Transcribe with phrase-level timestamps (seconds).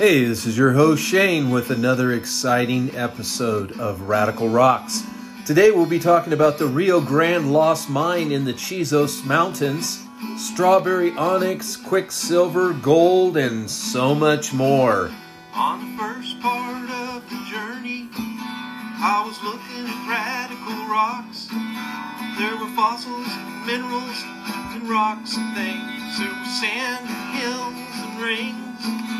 [0.00, 5.02] Hey, this is your host Shane with another exciting episode of Radical Rocks.
[5.44, 10.02] Today we'll be talking about the Rio Grande Lost Mine in the Chisos Mountains,
[10.38, 15.10] strawberry onyx, quicksilver, gold, and so much more.
[15.52, 21.44] On the first part of the journey, I was looking at radical rocks.
[22.40, 23.28] There were fossils,
[23.66, 24.16] minerals,
[24.72, 26.18] and rocks and things.
[26.18, 27.06] There was sand,
[27.36, 29.19] hills, and rings.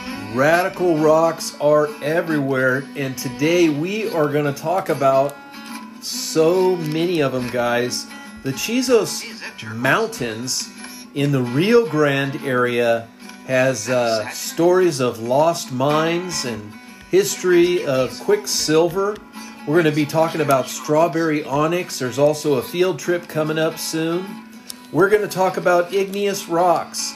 [0.33, 5.35] Radical rocks are everywhere, and today we are going to talk about
[5.99, 8.07] so many of them, guys.
[8.43, 9.25] The Chisos
[9.75, 10.69] Mountains
[11.15, 13.09] in the Rio Grande area
[13.45, 16.71] has uh, stories of lost mines and
[17.09, 19.17] history of quicksilver.
[19.67, 21.99] We're going to be talking about strawberry onyx.
[21.99, 24.25] There's also a field trip coming up soon.
[24.93, 27.13] We're going to talk about igneous rocks,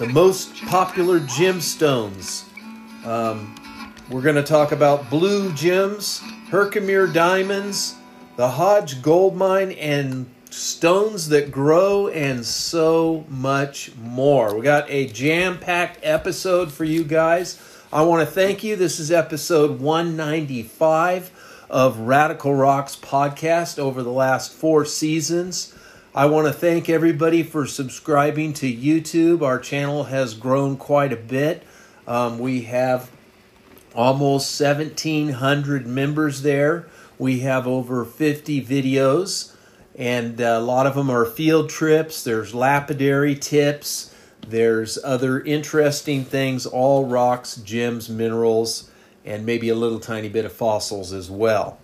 [0.00, 2.45] the most popular gemstones.
[3.06, 3.54] Um,
[4.10, 7.94] we're going to talk about blue gems, Herkimer diamonds,
[8.34, 14.56] the Hodge gold mine, and stones that grow, and so much more.
[14.56, 17.62] We got a jam packed episode for you guys.
[17.92, 18.74] I want to thank you.
[18.74, 25.72] This is episode 195 of Radical Rocks podcast over the last four seasons.
[26.12, 29.42] I want to thank everybody for subscribing to YouTube.
[29.42, 31.62] Our channel has grown quite a bit.
[32.06, 33.10] Um, we have
[33.94, 36.88] almost 1,700 members there.
[37.18, 39.54] We have over 50 videos,
[39.96, 42.22] and a lot of them are field trips.
[42.22, 44.14] There's lapidary tips.
[44.48, 48.90] There's other interesting things, all rocks, gems, minerals,
[49.24, 51.80] and maybe a little tiny bit of fossils as well.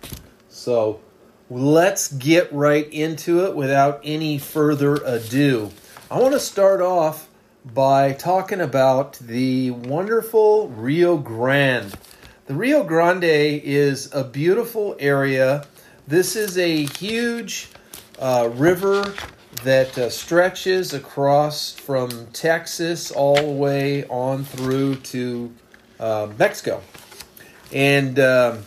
[0.47, 1.01] So
[1.49, 5.71] let's get right into it without any further ado.
[6.09, 7.27] I want to start off
[7.65, 11.95] by talking about the wonderful Rio Grande.
[12.45, 15.65] The Rio Grande is a beautiful area.
[16.05, 17.69] This is a huge
[18.19, 19.13] uh, river
[19.63, 25.53] that uh, stretches across from Texas all the way on through to
[25.99, 26.81] uh, Mexico.
[27.71, 28.65] And um,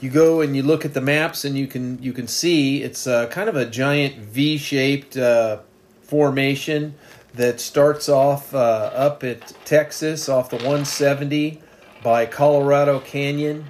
[0.00, 3.06] you go and you look at the maps, and you can you can see it's
[3.06, 5.58] uh, kind of a giant V-shaped uh,
[6.02, 6.94] formation
[7.38, 11.62] that starts off uh, up at Texas off the 170
[12.02, 13.66] by Colorado Canyon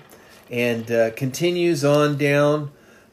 [0.51, 2.71] and uh, continues on down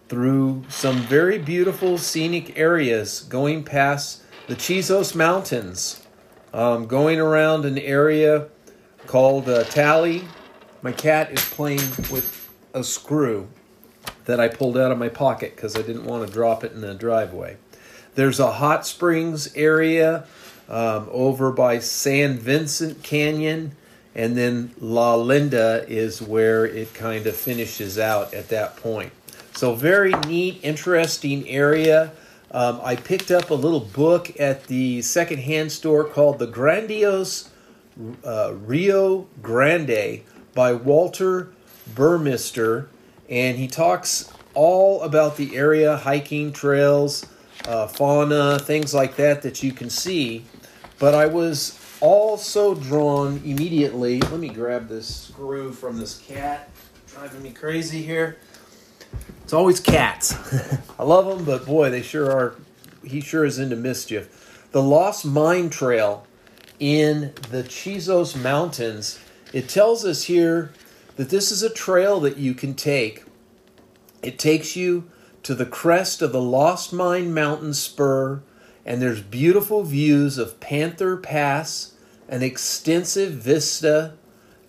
[0.08, 6.02] through some very beautiful scenic areas, going past the Chisos Mountains,
[6.54, 8.48] um, going around an area
[9.08, 10.24] called uh, Tally.
[10.82, 13.50] My cat is playing with a screw
[14.24, 16.80] that I pulled out of my pocket because I didn't want to drop it in
[16.80, 17.58] the driveway.
[18.14, 20.26] There's a hot springs area
[20.70, 23.76] um, over by San Vincent Canyon,
[24.14, 29.12] and then La Linda is where it kind of finishes out at that point.
[29.54, 32.12] So, very neat, interesting area.
[32.52, 37.50] Um, I picked up a little book at the secondhand store called The Grandiose
[38.24, 40.22] uh, Rio Grande
[40.54, 41.52] by Walter
[41.94, 42.90] Burmister,
[43.30, 47.26] and he talks all about the area, hiking trails,
[47.68, 50.46] uh, fauna, things like that that you can see.
[51.00, 54.22] But I was also drawn immediately.
[54.22, 56.70] Let me grab this screw from this cat,
[57.08, 58.38] driving me crazy here.
[59.44, 60.34] It's always cats.
[61.00, 62.56] I love them, but boy, they sure are.
[63.04, 64.68] He sure is into mischief.
[64.72, 66.26] The Lost Mine Trail
[66.80, 69.20] in the Chisos Mountains.
[69.54, 70.74] It tells us here
[71.16, 73.24] that this is a trail that you can take.
[74.22, 75.10] It takes you
[75.44, 78.42] to the crest of the Lost Mine Mountain spur,
[78.86, 81.94] and there's beautiful views of Panther Pass,
[82.30, 84.14] an extensive vista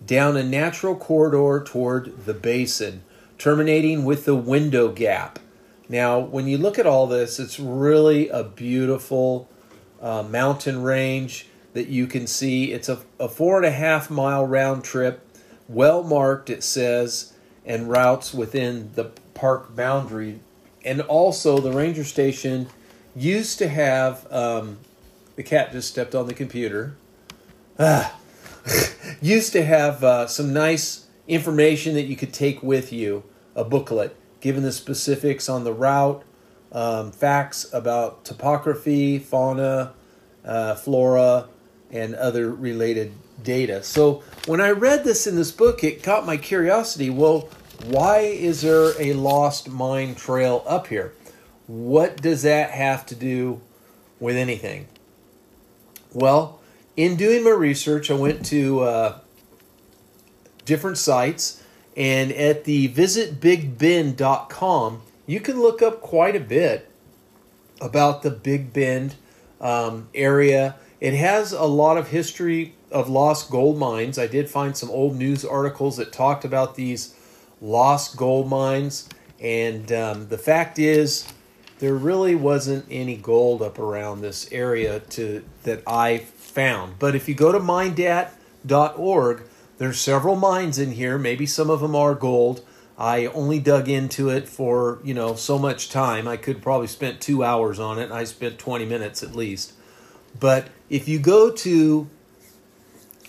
[0.05, 3.03] down a natural corridor toward the basin
[3.37, 5.39] terminating with the window gap.
[5.89, 9.47] Now, when you look at all this, it's really a beautiful
[10.01, 12.73] uh, mountain range that you can see.
[12.73, 15.25] It's a, a four and a half mile round trip,
[15.67, 17.33] well marked, it says,
[17.65, 20.39] and routes within the park boundary.
[20.83, 22.67] And also, the ranger station
[23.17, 24.77] used to have um,
[25.35, 26.95] the cat just stepped on the computer.
[27.79, 28.15] Ah.
[29.21, 33.23] used to have uh, some nice information that you could take with you,
[33.55, 36.23] a booklet, given the specifics on the route,
[36.71, 39.93] um, facts about topography, fauna,
[40.45, 41.47] uh, flora,
[41.91, 43.81] and other related data.
[43.83, 47.09] So when I read this in this book, it caught my curiosity.
[47.09, 47.49] Well,
[47.85, 51.13] why is there a lost mine trail up here?
[51.67, 53.61] What does that have to do
[54.19, 54.87] with anything?
[56.13, 56.59] Well,
[56.95, 59.19] in doing my research, I went to uh,
[60.65, 61.61] different sites,
[61.95, 66.89] and at the visitbigbend.com, you can look up quite a bit
[67.81, 69.15] about the Big Bend
[69.59, 70.75] um, area.
[70.99, 74.17] It has a lot of history of lost gold mines.
[74.17, 77.13] I did find some old news articles that talked about these
[77.61, 79.09] lost gold mines,
[79.39, 81.27] and um, the fact is,
[81.79, 86.97] there really wasn't any gold up around this area to that I found.
[86.99, 89.43] But if you go to mindat.org,
[89.77, 91.17] there's several mines in here.
[91.17, 92.65] Maybe some of them are gold.
[92.97, 96.27] I only dug into it for, you know, so much time.
[96.27, 98.11] I could probably spent 2 hours on it.
[98.11, 99.73] I spent 20 minutes at least.
[100.39, 102.09] But if you go to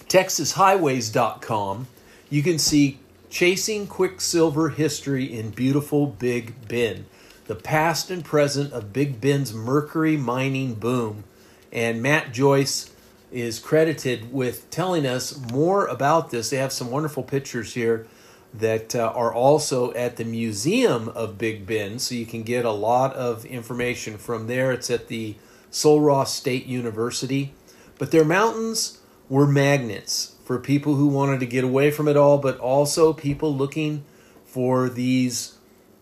[0.08, 1.86] texashighways.com,
[2.30, 2.98] you can see
[3.28, 7.04] chasing quicksilver history in beautiful Big Bend
[7.48, 11.24] the past and present of Big Bend's mercury mining boom.
[11.72, 12.92] And Matt Joyce
[13.32, 16.50] is credited with telling us more about this.
[16.50, 18.06] They have some wonderful pictures here
[18.54, 22.70] that uh, are also at the Museum of Big Bend, so you can get a
[22.70, 24.70] lot of information from there.
[24.70, 25.36] It's at the
[25.70, 27.52] Sul Ross State University.
[27.98, 32.38] But their mountains were magnets for people who wanted to get away from it all,
[32.38, 34.04] but also people looking
[34.46, 35.57] for these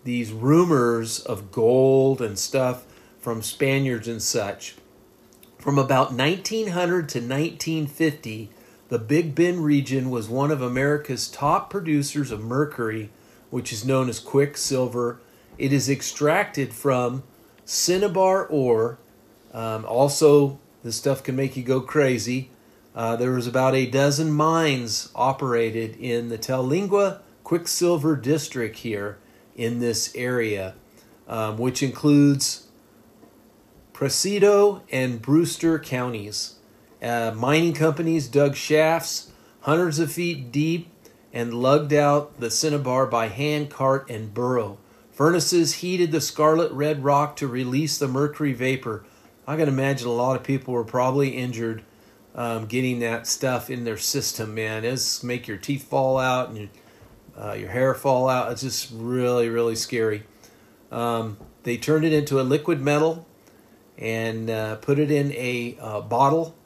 [0.06, 2.86] these rumors of gold and stuff
[3.20, 4.76] from Spaniards and such.
[5.58, 8.50] From about 1900 to 1950,
[8.88, 13.10] the Big Bend region was one of America's top producers of mercury,
[13.50, 15.18] which is known as quicksilver.
[15.58, 17.24] It is extracted from
[17.64, 18.98] cinnabar ore.
[19.52, 22.50] Um, also, this stuff can make you go crazy.
[22.94, 29.18] Uh, there was about a dozen mines operated in the Terlingua Quicksilver District here
[29.56, 30.74] in this area,
[31.26, 32.68] um, which includes
[33.92, 36.56] Presidio and Brewster counties.
[37.02, 40.88] Uh, mining companies dug shafts hundreds of feet deep
[41.32, 44.78] and lugged out the cinnabar by hand, cart, and burro.
[45.12, 49.04] Furnaces heated the scarlet red rock to release the mercury vapor.
[49.46, 51.82] I can imagine a lot of people were probably injured
[52.34, 54.84] um, getting that stuff in their system, man.
[54.84, 56.68] It's make your teeth fall out and
[57.36, 58.52] uh, your hair fall out.
[58.52, 60.24] It's just really, really scary.
[60.90, 63.26] Um, they turned it into a liquid metal
[63.98, 66.56] and uh, put it in a uh, bottle,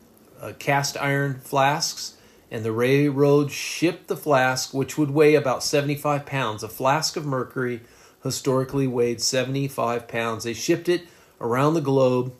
[0.41, 2.17] uh, cast iron flasks,
[2.51, 6.63] and the railroad shipped the flask, which would weigh about 75 pounds.
[6.63, 7.83] A flask of mercury
[8.23, 10.45] historically weighed 75 pounds.
[10.45, 11.05] They shipped it
[11.41, 12.35] around the globe.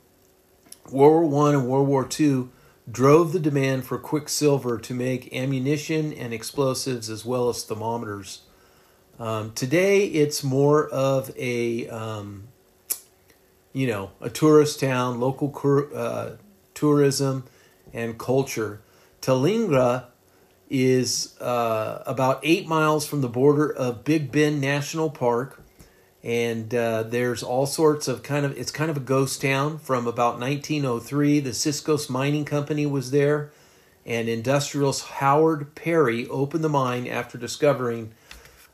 [0.91, 2.51] World War One and World War Two
[2.91, 8.43] drove the demand for quicksilver to make ammunition and explosives as well as thermometers.
[9.19, 12.49] Um, today, it's more of a um,
[13.73, 15.55] you know a tourist town, local
[15.95, 16.31] uh,
[16.75, 17.45] tourism
[17.93, 18.81] and culture.
[19.21, 20.07] Terlingua
[20.71, 25.60] is uh, about eight miles from the border of Big Bend National Park
[26.23, 30.07] and uh, there's all sorts of kind of it's kind of a ghost town from
[30.07, 33.51] about 1903 the Chisos mining company was there.
[34.07, 38.13] And industrialist howard perry opened the mine after discovering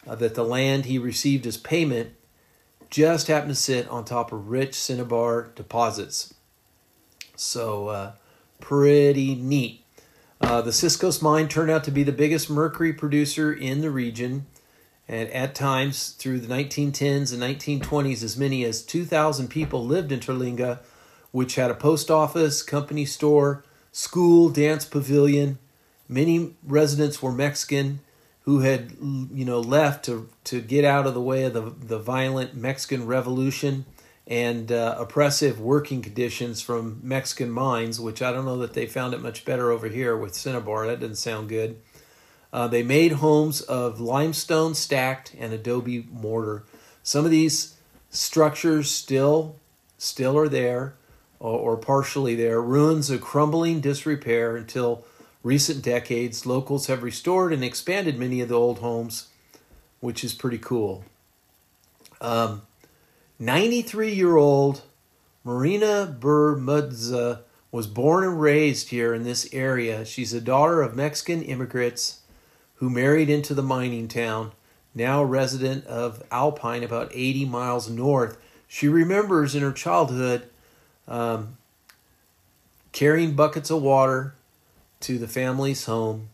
[0.06, 2.14] uh, that the land he received as payment
[2.90, 6.32] just happened to sit on top of rich cinnabar deposits.
[7.34, 8.12] So uh,
[8.60, 9.84] pretty neat.
[10.40, 14.46] Uh, the Chisos mine turned out to be the biggest mercury producer in the region
[15.08, 20.20] and at times through the 1910s and 1920s, as many as 2,000 people lived in
[20.20, 20.80] Terlingua,
[21.30, 25.58] which had a post office, company store, school, dance pavilion.
[26.08, 28.00] Many residents were Mexican
[28.46, 31.98] who had you know left to to get out of the way of the the
[31.98, 33.84] violent Mexican Revolution
[34.26, 39.14] and uh, oppressive working conditions from Mexican mines, which I don't know that they found
[39.14, 40.86] it much better over here with Cinnabar.
[40.86, 41.80] That didn't sound good.
[42.56, 46.64] Uh, they made homes of limestone stacked and adobe mortar.
[47.02, 47.76] Some of these
[48.08, 49.56] structures still
[49.98, 50.94] still are there
[51.38, 52.62] or, or partially there.
[52.62, 55.04] Ruins of crumbling disrepair until
[55.42, 56.46] recent decades.
[56.46, 59.28] Locals have restored and expanded many of the old homes,
[60.00, 61.04] which is pretty cool.
[62.22, 64.80] 93 um, year old
[65.44, 70.06] Marina Bermudza was born and raised here in this area.
[70.06, 72.22] She's a daughter of Mexican immigrants
[72.76, 74.52] who married into the mining town,
[74.95, 78.38] now resident of Alpine, about 80 miles north.
[78.68, 80.49] She remembers in her childhood
[81.09, 81.56] um,
[82.92, 84.35] carrying buckets of water
[85.00, 86.28] to the family's home,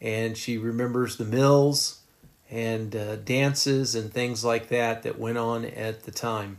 [0.00, 2.00] and she remembers the mills
[2.50, 6.58] and uh, dances and things like that that went on at the time.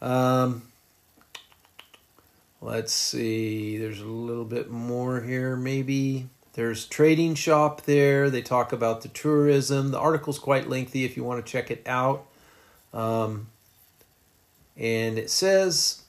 [0.00, 0.62] Um,
[2.60, 6.28] let's see, there's a little bit more here, maybe.
[6.56, 8.30] There's trading shop there.
[8.30, 9.90] They talk about the tourism.
[9.90, 12.24] The article's quite lengthy if you want to check it out.
[12.94, 13.48] Um,
[14.74, 16.04] and it says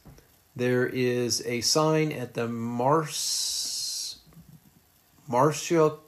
[0.55, 4.19] there is a sign at the Mars
[5.27, 5.99] Marshall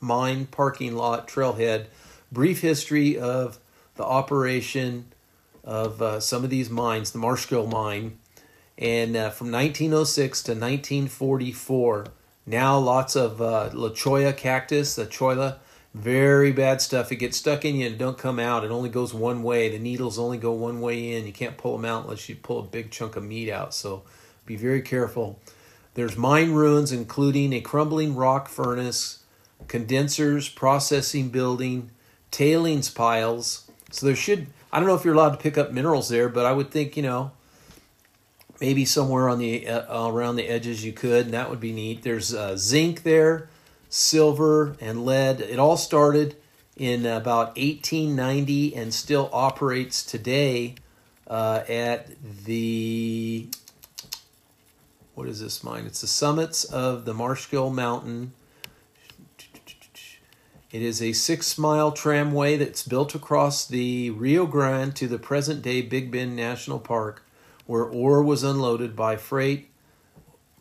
[0.00, 1.86] Mine parking lot trailhead.
[2.30, 3.58] Brief history of
[3.96, 5.06] the operation
[5.64, 8.16] of uh, some of these mines, the Marshall mine,
[8.78, 12.04] and uh, from 1906 to 1944.
[12.48, 15.58] Now lots of uh, La Cholla cactus, cholla,
[15.92, 17.12] very bad stuff.
[17.12, 18.64] It gets stuck in you and don't come out.
[18.64, 19.68] It only goes one way.
[19.68, 21.26] The needles only go one way in.
[21.26, 23.74] You can't pull them out unless you pull a big chunk of meat out.
[23.74, 24.02] So
[24.46, 25.38] be very careful.
[25.92, 29.24] There's mine ruins, including a crumbling rock furnace,
[29.66, 31.90] condensers, processing building,
[32.30, 33.70] tailings piles.
[33.90, 36.46] So there should, I don't know if you're allowed to pick up minerals there, but
[36.46, 37.32] I would think, you know,
[38.60, 42.02] maybe somewhere on the uh, around the edges you could, and that would be neat.
[42.02, 43.48] There's uh, zinc there,
[43.88, 45.40] silver, and lead.
[45.40, 46.36] It all started
[46.76, 50.76] in about 1890 and still operates today
[51.26, 52.08] uh, at
[52.44, 53.48] the
[55.14, 55.84] what is this mine?
[55.84, 58.32] It's the summits of the Marshall Mountain.
[60.70, 65.62] It is a six mile tramway that's built across the Rio Grande to the present
[65.62, 67.24] day Big Bend National Park
[67.68, 69.68] where ore was unloaded by freight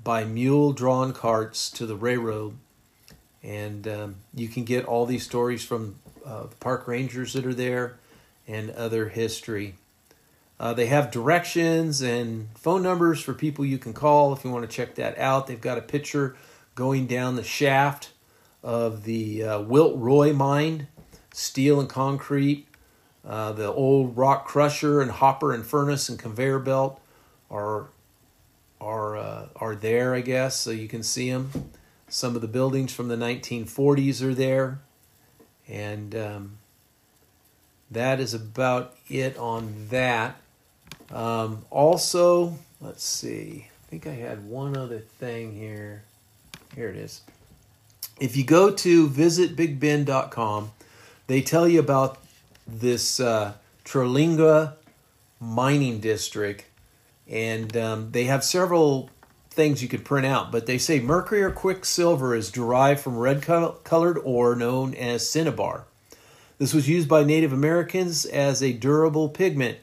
[0.04, 2.58] by mule drawn carts to the railroad.
[3.42, 7.54] And um, you can get all these stories from uh, the park rangers that are
[7.54, 7.98] there
[8.46, 9.76] and other history.
[10.60, 14.70] Uh, they have directions and phone numbers for people you can call if you want
[14.70, 15.48] to check that out.
[15.48, 16.36] They've got a picture
[16.76, 18.12] going down the shaft
[18.62, 20.90] of the uh, Wilt Roy mine,
[21.32, 22.68] steel and concrete
[23.28, 27.02] uh, the old rock crusher and hopper and furnace and conveyor belt
[27.52, 27.88] are
[28.80, 31.72] are uh, are there, I guess, so you can see them.
[32.08, 34.80] Some of the buildings from the 1940s are there,
[35.68, 36.58] and um,
[37.92, 40.40] that is about it on that.
[41.12, 43.68] Um, also, let's see.
[43.68, 46.04] I think I had one other thing here.
[46.76, 47.22] Here it is.
[48.20, 50.72] If you go to visitbigbend.com,
[51.28, 52.20] they tell you about
[52.68, 53.54] this uh,
[53.86, 54.74] Terlingua
[55.40, 56.66] mining district,
[57.28, 59.10] and um, they have several
[59.50, 60.52] things you could print out.
[60.52, 65.86] But they say mercury or quicksilver is derived from red colored ore known as cinnabar.
[66.58, 69.78] This was used by Native Americans as a durable pigment.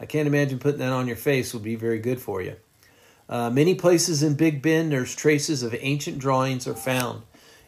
[0.00, 2.56] I can't imagine putting that on your face would be very good for you.
[3.28, 7.22] Uh, many places in Big Bend, there's traces of ancient drawings are found.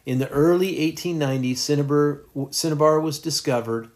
[0.05, 2.21] In the early 1890s, cinnabar,
[2.51, 3.89] cinnabar was discovered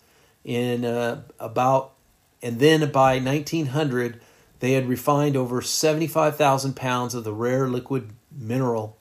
[0.44, 1.94] in uh, about,
[2.42, 4.22] and then by 1900,
[4.60, 8.98] they had refined over 75,000 pounds of the rare liquid mineral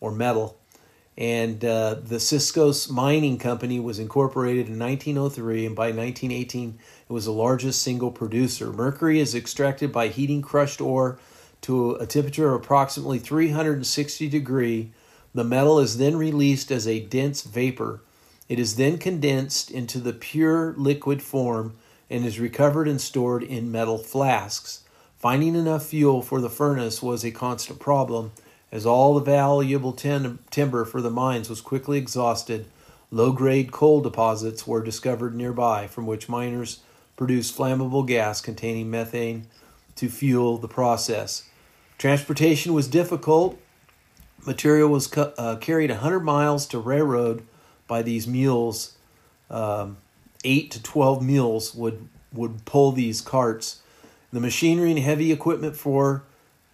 [0.00, 0.58] or metal.
[1.16, 7.26] And uh, the Chisos Mining Company was incorporated in 1903, and by 1918, it was
[7.26, 8.72] the largest single producer.
[8.72, 11.18] Mercury is extracted by heating crushed ore
[11.60, 14.92] to a temperature of approximately 360 degree.
[15.32, 18.02] The metal is then released as a dense vapor.
[18.48, 21.76] It is then condensed into the pure liquid form
[22.10, 24.80] and is recovered and stored in metal flasks.
[25.18, 28.32] Finding enough fuel for the furnace was a constant problem,
[28.70, 32.66] as all the valuable tim- timber for the mines was quickly exhausted.
[33.10, 36.80] Low grade coal deposits were discovered nearby, from which miners
[37.16, 39.46] produced flammable gas containing methane
[39.96, 41.48] to fuel the process.
[41.96, 43.58] Transportation was difficult.
[44.44, 47.46] Material was cu- uh, carried 100 miles to railroad
[47.86, 48.96] by these mules.
[49.50, 49.98] Um,
[50.44, 53.80] eight to twelve mules would would pull these carts.
[54.32, 56.24] The machinery and heavy equipment for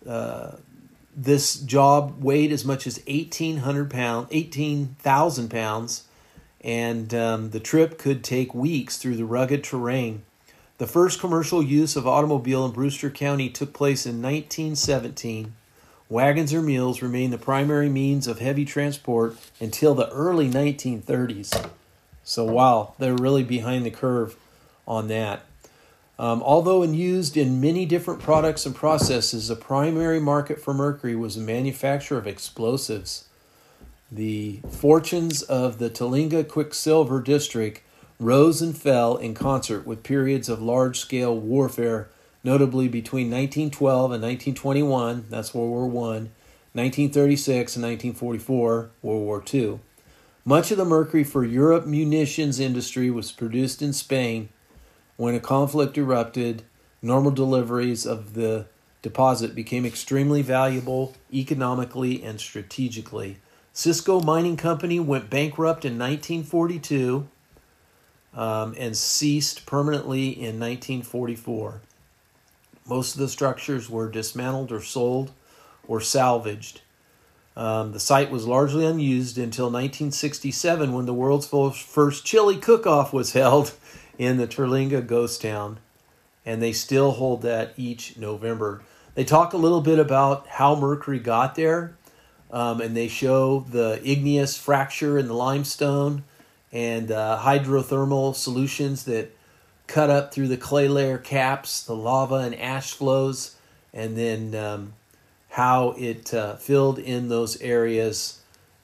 [0.09, 0.53] uh,
[1.15, 6.05] this job weighed as much as eighteen hundred pounds, eighteen thousand pounds,
[6.61, 10.23] and um, the trip could take weeks through the rugged terrain.
[10.79, 15.53] The first commercial use of automobile in Brewster County took place in 1917
[16.11, 21.71] Wagons or mules remained the primary means of heavy transport until the early 1930s.
[22.25, 24.37] So, wow, they're really behind the curve
[24.89, 25.47] on that.
[26.19, 31.37] Um, although used in many different products and processes, the primary market for mercury was
[31.37, 33.27] the manufacture of explosives.
[34.11, 37.83] The fortunes of the Terlingua Quicksilver District
[38.19, 42.11] rose and fell in concert with periods of large scale warfare,
[42.43, 46.29] notably between 1912 and 1921, that's World War I,
[46.73, 49.81] 1936 and 1944, World War II.
[50.45, 54.49] Much of the mercury for Europe munitions industry was produced in Spain
[55.17, 56.63] when a conflict erupted,
[57.03, 58.67] normal deliveries of the
[59.03, 63.37] deposit became extremely valuable economically and strategically.
[63.75, 67.29] Chisos Mining Company went bankrupt in 1942
[68.35, 71.83] um, and ceased permanently in 1944.
[72.91, 75.31] Most of the structures were dismantled or sold
[75.87, 76.81] or salvaged.
[77.57, 83.13] Um, the site was largely unused until 1967 when the world's first chili cook off
[83.13, 83.75] was held
[84.19, 85.79] in the Terlingua ghost town,
[86.45, 88.83] and they still hold that each November.
[89.15, 91.97] They talk a little bit about how Mercury got there,
[92.51, 96.25] um, and they show the igneous fracture in the limestone
[96.73, 99.31] and uh, hydrothermal solutions that
[99.91, 103.57] cut up through the clay layer caps, the lava and ash flows,
[103.93, 104.93] and then um,
[105.51, 108.41] how it uh, filled in those areas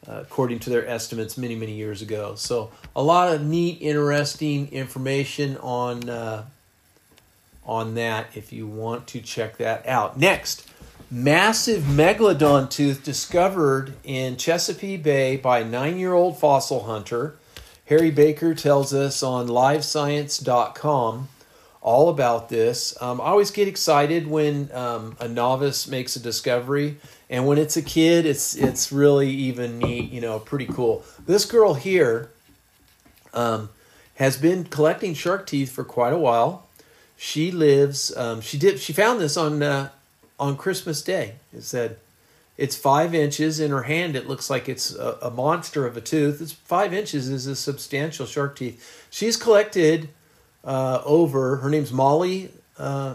[0.09, 2.35] uh, according to their estimates many, many years ago.
[2.35, 6.45] So, a lot of neat, interesting information on uh,
[7.65, 10.19] on that if you want to check that out.
[10.19, 10.69] Next,
[11.11, 17.37] massive megalodon tooth discovered in Chesapeake Bay by nine-year-old fossil hunter.
[17.87, 21.29] Harry Baker tells us on livescience.com
[21.87, 23.01] all about this.
[23.01, 26.99] Um, I always get excited when um, a novice makes a discovery,
[27.31, 30.11] and when it's a kid, it's it's really even neat.
[30.11, 31.05] You know, pretty cool.
[31.27, 32.31] This girl here
[33.33, 33.69] um,
[34.17, 36.67] has been collecting shark teeth for quite a while.
[37.17, 38.15] She lives.
[38.17, 38.81] Um, she did.
[38.81, 39.91] She found this on uh,
[40.41, 41.37] on Christmas Day.
[41.55, 41.99] It said.
[42.57, 44.17] It's five inches in her hand.
[44.17, 46.41] It looks like it's a, a monster of a tooth.
[46.41, 49.07] It's five inches is a substantial shark teeth.
[49.11, 50.09] She's collected
[50.65, 51.57] uh, over.
[51.57, 53.15] Her name's Molly uh,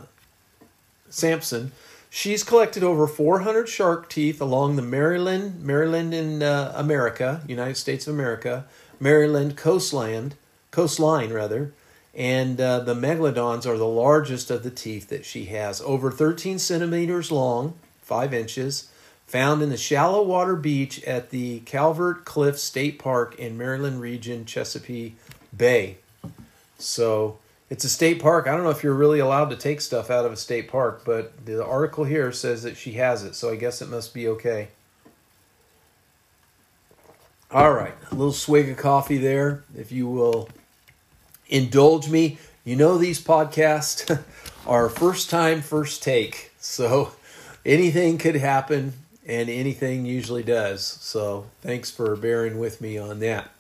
[1.10, 1.72] Sampson.
[2.10, 8.06] She's collected over 400 shark teeth along the Maryland, Maryland in uh, America, United States
[8.06, 8.66] of America,
[9.00, 10.36] Maryland coastland,
[10.72, 11.74] coastline rather,
[12.14, 16.60] and uh, the megalodons are the largest of the teeth that she has, over 13
[16.60, 18.91] centimeters long, five inches,
[19.32, 24.44] found in the shallow water beach at the Calvert Cliff State Park in Maryland region,
[24.44, 25.16] Chesapeake
[25.56, 26.00] Bay.
[26.78, 27.40] So
[27.70, 28.46] it's a state park.
[28.46, 31.04] I don't know if you're really allowed to take stuff out of a state park,
[31.06, 34.28] but the article here says that she has it, so I guess it must be
[34.28, 34.68] okay.
[37.50, 40.50] All right, a little swig of coffee there, if you will
[41.48, 42.38] indulge me.
[42.66, 44.22] You know, these podcasts
[44.68, 47.14] are first time, first take, so
[47.66, 48.92] anything could happen,
[49.26, 50.86] and anything usually does.
[50.86, 53.52] So thanks for bearing with me on that.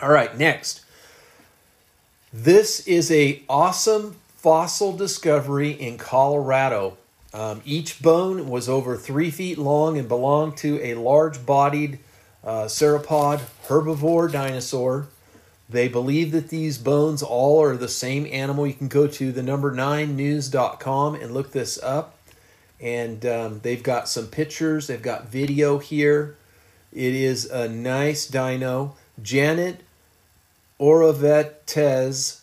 [0.00, 0.82] All right, next.
[2.32, 6.98] This is a awesome fossil discovery in Colorado.
[7.32, 11.98] Um, each bone was over three feet long and belonged to a large-bodied
[12.44, 15.08] uh, sauropod herbivore dinosaur.
[15.68, 18.66] They believe that these bones all are the same animal.
[18.66, 22.15] You can go to the number nine news.com and look this up.
[22.80, 26.36] And um, they've got some pictures, they've got video here.
[26.92, 28.94] It is a nice dino.
[29.22, 29.82] Janet
[30.78, 32.40] Oravetz,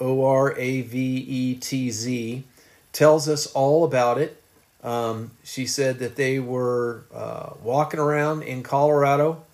[0.00, 2.44] O R A V E T Z,
[2.92, 4.42] tells us all about it.
[4.82, 9.44] Um, she said that they were uh, walking around in Colorado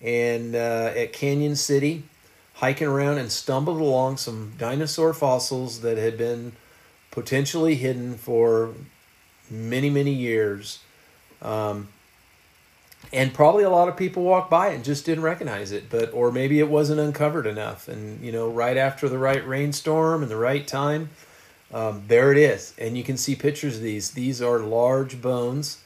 [0.00, 2.04] and uh, at Canyon City,
[2.54, 6.52] hiking around and stumbled along some dinosaur fossils that had been
[7.10, 8.74] potentially hidden for
[9.50, 10.80] many, many years.
[11.42, 11.88] Um,
[13.12, 16.32] and probably a lot of people walked by and just didn't recognize it but or
[16.32, 17.86] maybe it wasn't uncovered enough.
[17.86, 21.10] And you know right after the right rainstorm and the right time
[21.72, 22.72] um, there it is.
[22.78, 24.12] And you can see pictures of these.
[24.12, 25.82] These are large bones.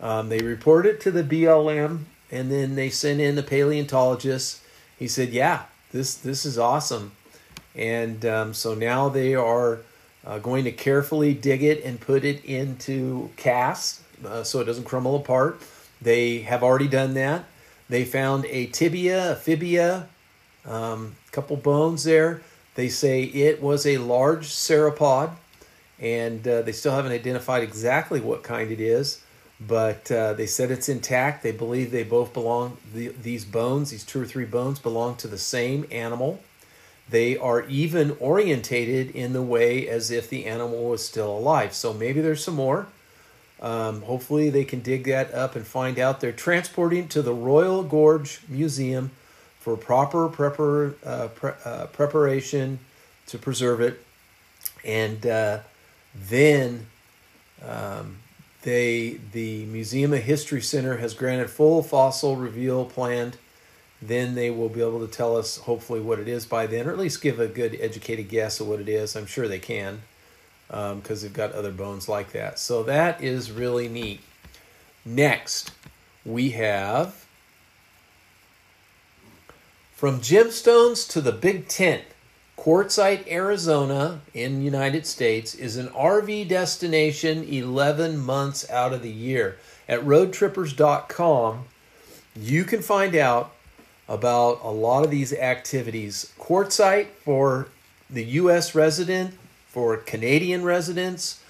[0.00, 4.60] Um, they report it to the blm and then they send in the paleontologist
[4.98, 7.12] he said yeah this this is awesome.
[7.74, 9.80] And um, so now they are
[10.26, 14.84] uh, going to carefully dig it and put it into casts uh, so it doesn't
[14.84, 15.60] crumble apart
[16.02, 17.44] they have already done that.
[17.88, 20.08] They found a tibia, a fibia,
[20.66, 22.42] a um, couple bones there.
[22.74, 25.32] They say it was a large sauropod,
[26.00, 29.22] and uh, they still haven't identified exactly what kind it is,
[29.60, 31.42] but uh, they said it's intact.
[31.42, 35.28] They believe they both belong, the, these bones, these two or three bones, belong to
[35.28, 36.40] the same animal.
[37.12, 41.74] They are even orientated in the way as if the animal was still alive.
[41.74, 42.86] So maybe there's some more.
[43.60, 46.20] Um, hopefully, they can dig that up and find out.
[46.20, 49.10] They're transporting to the Royal Gorge Museum
[49.60, 52.78] for proper prepar- uh, pre- uh, preparation
[53.26, 54.02] to preserve it.
[54.82, 55.58] And uh,
[56.14, 56.86] then
[57.62, 58.16] um,
[58.62, 63.36] they the Museum of History Center has granted full fossil reveal planned.
[64.02, 66.92] Then they will be able to tell us hopefully what it is by then, or
[66.92, 69.14] at least give a good educated guess of what it is.
[69.14, 70.02] I'm sure they can
[70.66, 72.58] because um, they've got other bones like that.
[72.58, 74.20] So that is really neat.
[75.04, 75.70] Next,
[76.24, 77.26] we have
[79.92, 82.02] from gemstones to the Big Tent.
[82.56, 89.58] Quartzsite, Arizona, in United States, is an RV destination 11 months out of the year.
[89.88, 91.64] At roadtrippers.com,
[92.36, 93.52] you can find out
[94.12, 96.30] about a lot of these activities.
[96.38, 97.68] Quartzsite for
[98.10, 98.74] the U.S.
[98.74, 99.32] resident,
[99.68, 101.42] for Canadian residents,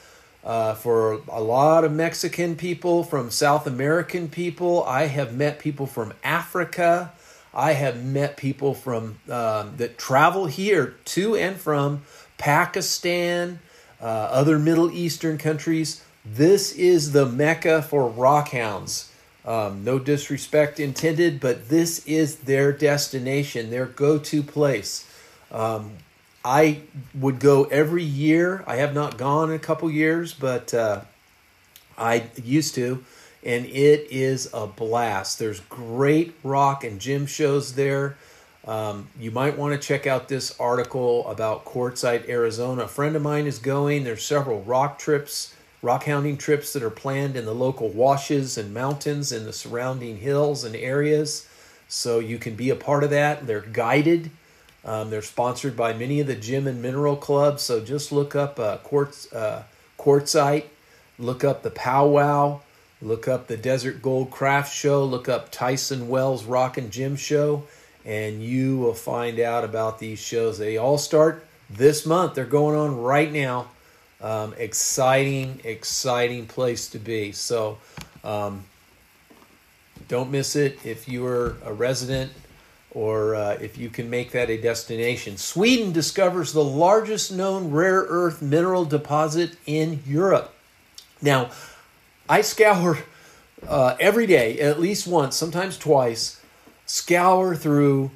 [0.45, 4.85] uh, for a lot of Mexican people, from South American people.
[4.85, 7.13] I have met people from Africa.
[7.53, 12.03] I have met people from um, that travel here to and from
[12.39, 13.59] Pakistan,
[14.01, 16.05] uh, other Middle Eastern countries.
[16.25, 19.12] This is the mecca for rockhounds.
[19.45, 25.09] Um, no disrespect intended, but this is their destination, their go-to place.
[25.51, 25.93] Um,
[26.45, 26.83] I
[27.15, 28.63] would go every year.
[28.67, 31.03] I have not gone in a couple years, but uh,
[31.99, 33.05] I used to
[33.45, 35.39] and it is a blast.
[35.39, 38.17] There's great rock and gym shows there.
[38.65, 42.85] Um, you might want to check out this article about Quartzsite, Arizona.
[42.85, 44.05] A friend of mine is going.
[44.05, 48.73] There's several rock trips, rock hounding trips that are planned in the local washes and
[48.73, 51.49] mountains in the surrounding hills and areas.
[51.89, 53.47] So you can be a part of that.
[53.47, 54.31] They're guided.
[54.85, 57.63] Um, they're sponsored by many of the gym and mineral clubs.
[57.63, 59.65] So just look up uh, quartz, uh,
[59.99, 60.65] Quartzsite,
[61.19, 62.61] look up the powwow.
[63.03, 67.65] Look up the Desert Gold Craft Show, look up Tyson Wells Rock and Gem Show,
[68.05, 70.57] and you will find out about these shows.
[70.57, 73.71] They all start this month, they're going on right now.
[74.23, 77.33] Um, exciting, exciting place to be.
[77.33, 77.79] So
[78.23, 78.65] um,
[80.07, 82.31] don't miss it if you are a resident
[82.93, 85.37] or uh, if you can make that a destination.
[85.37, 90.55] Sweden discovers the largest known rare earth mineral deposit in Europe.
[91.21, 91.51] Now,
[92.29, 92.99] I scour
[93.67, 96.41] uh, every day, at least once, sometimes twice,
[96.87, 98.11] scour through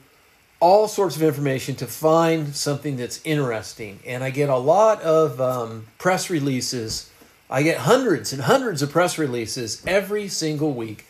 [0.61, 4.01] all sorts of information to find something that's interesting.
[4.07, 7.11] And I get a lot of um, press releases.
[7.51, 11.07] I get hundreds and hundreds of press releases every single week.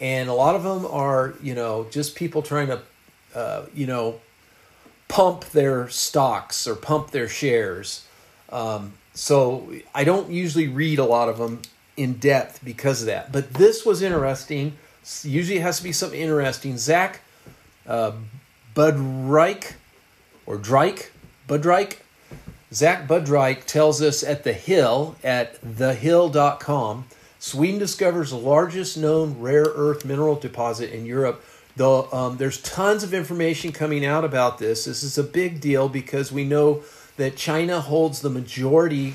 [0.00, 2.82] And a lot of them are, you know, just people trying to,
[3.34, 4.20] uh, you know,
[5.08, 8.06] pump their stocks or pump their shares.
[8.50, 11.62] Um, so I don't usually read a lot of them
[11.96, 13.32] in depth because of that.
[13.32, 14.76] But this was interesting.
[15.22, 16.76] Usually it has to be something interesting.
[16.76, 17.20] Zach
[17.86, 18.12] uh,
[18.76, 19.72] Budryk
[20.44, 21.10] or Drake,
[21.48, 21.96] Budryk,
[22.72, 27.06] Zach Budryk tells us at The Hill at thehill.com
[27.38, 31.44] Sweden discovers the largest known rare earth mineral deposit in Europe.
[31.76, 34.86] Though um, there's tons of information coming out about this.
[34.86, 36.82] This is a big deal because we know
[37.18, 39.14] that China holds the majority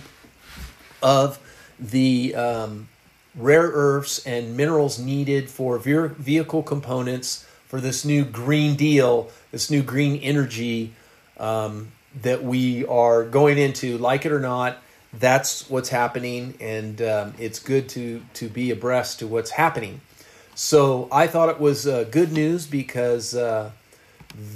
[1.02, 1.40] of
[1.80, 2.88] the um,
[3.36, 9.82] rare earths and minerals needed for vehicle components for this new Green Deal, this new
[9.82, 10.92] green energy
[11.40, 14.78] um, that we are going into, like it or not.
[15.14, 20.02] That's what's happening, and um, it's good to to be abreast to what's happening.
[20.54, 23.72] So I thought it was uh, good news because uh,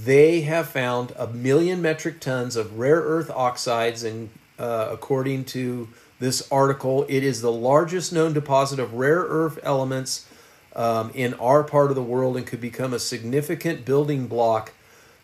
[0.04, 5.88] they have found a million metric tons of rare earth oxides, and uh, according to
[6.20, 7.06] this article.
[7.08, 10.28] It is the largest known deposit of rare earth elements
[10.76, 14.74] um, in our part of the world and could become a significant building block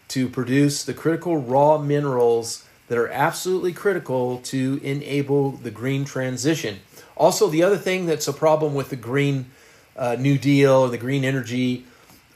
[0.08, 6.80] to produce the critical raw minerals that are absolutely critical to enable the green transition.
[7.16, 9.46] Also, the other thing that's a problem with the Green
[9.96, 11.86] uh, New Deal and the green energy,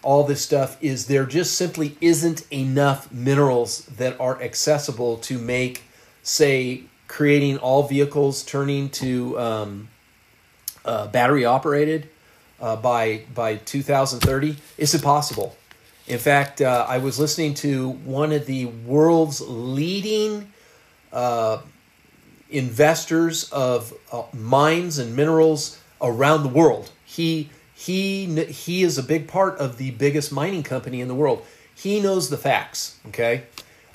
[0.03, 5.83] all this stuff, is there just simply isn't enough minerals that are accessible to make,
[6.23, 9.87] say, creating all vehicles turning to um,
[10.85, 12.07] uh, battery operated
[12.59, 15.55] uh, by by 2030 is impossible.
[16.07, 20.51] In fact, uh, I was listening to one of the world's leading
[21.11, 21.59] uh,
[22.49, 26.91] investors of uh, mines and minerals around the world.
[27.05, 31.43] He he he is a big part of the biggest mining company in the world.
[31.73, 32.99] He knows the facts.
[33.07, 33.43] Okay,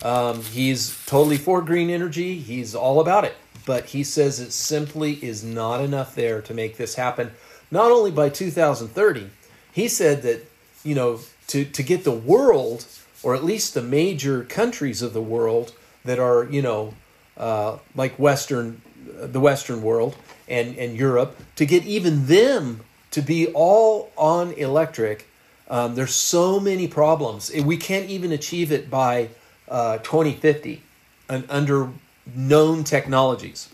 [0.02, 2.38] Um, he's totally for green energy.
[2.38, 3.36] He's all about it.
[3.66, 7.32] But he says it simply is not enough there to make this happen.
[7.70, 9.30] Not only by 2030,
[9.72, 10.50] he said that,
[10.82, 12.86] you know, to, to get the world,
[13.22, 15.72] or at least the major countries of the world
[16.04, 16.94] that are, you know,
[17.36, 20.16] uh, like Western, the Western world
[20.48, 22.80] and, and Europe, to get even them
[23.10, 25.26] to be all on electric,
[25.68, 27.52] um, there's so many problems.
[27.52, 29.30] We can't even achieve it by
[29.68, 30.82] uh, 2050
[31.28, 31.90] and under
[32.34, 33.68] known technologies.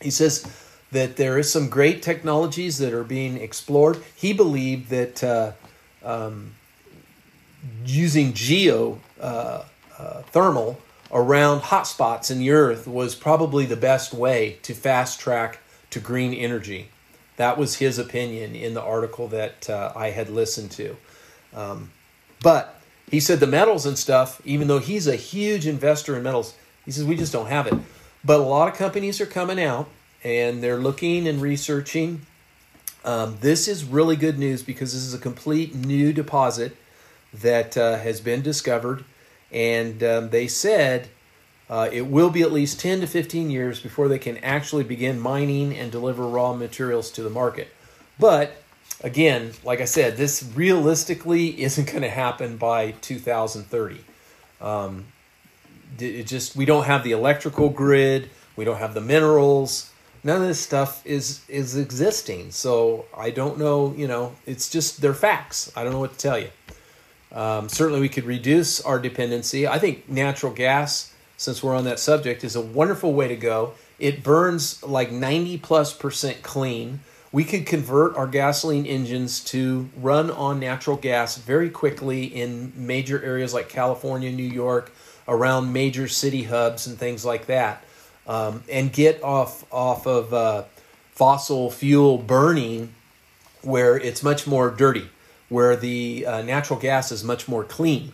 [0.00, 0.46] He says
[0.92, 4.02] that there is some great technologies that are being explored.
[4.14, 5.52] He believed that uh,
[6.04, 6.54] um,
[7.84, 9.64] using geo uh,
[9.98, 10.78] uh, thermal
[11.10, 16.34] around hotspots in the earth was probably the best way to fast track to green
[16.34, 16.88] energy.
[17.36, 20.96] That was his opinion in the article that uh, I had listened to.
[21.54, 21.90] Um,
[22.42, 26.54] but he said the metals and stuff, even though he's a huge investor in metals,
[26.84, 27.74] he says we just don't have it.
[28.24, 29.88] But a lot of companies are coming out
[30.24, 32.26] and they're looking and researching.
[33.04, 36.76] Um, this is really good news because this is a complete new deposit
[37.34, 39.04] that uh, has been discovered,
[39.50, 41.08] and um, they said
[41.68, 45.18] uh, it will be at least 10 to 15 years before they can actually begin
[45.18, 47.68] mining and deliver raw materials to the market.
[48.18, 48.62] But
[49.02, 54.04] again, like I said, this realistically isn't going to happen by 2030.
[54.60, 55.06] Um,
[55.98, 59.91] it just we don't have the electrical grid, we don't have the minerals.
[60.24, 62.50] None of this stuff is is existing.
[62.52, 63.92] So I don't know.
[63.96, 65.72] You know, it's just they're facts.
[65.76, 66.48] I don't know what to tell you.
[67.32, 69.66] Um, certainly, we could reduce our dependency.
[69.66, 73.72] I think natural gas, since we're on that subject, is a wonderful way to go.
[73.98, 77.00] It burns like 90 plus percent clean.
[77.32, 83.22] We could convert our gasoline engines to run on natural gas very quickly in major
[83.24, 84.92] areas like California, New York,
[85.26, 87.84] around major city hubs and things like that,
[88.26, 90.64] um, and get off off of uh,
[91.12, 92.94] fossil fuel burning
[93.62, 95.08] where it's much more dirty
[95.52, 98.12] where the uh, natural gas is much more clean.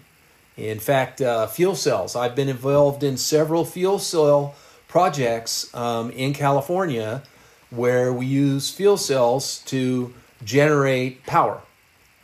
[0.56, 4.56] In fact, uh, fuel cells, I've been involved in several fuel cell
[4.88, 7.22] projects um, in California
[7.70, 10.12] where we use fuel cells to
[10.44, 11.60] generate power.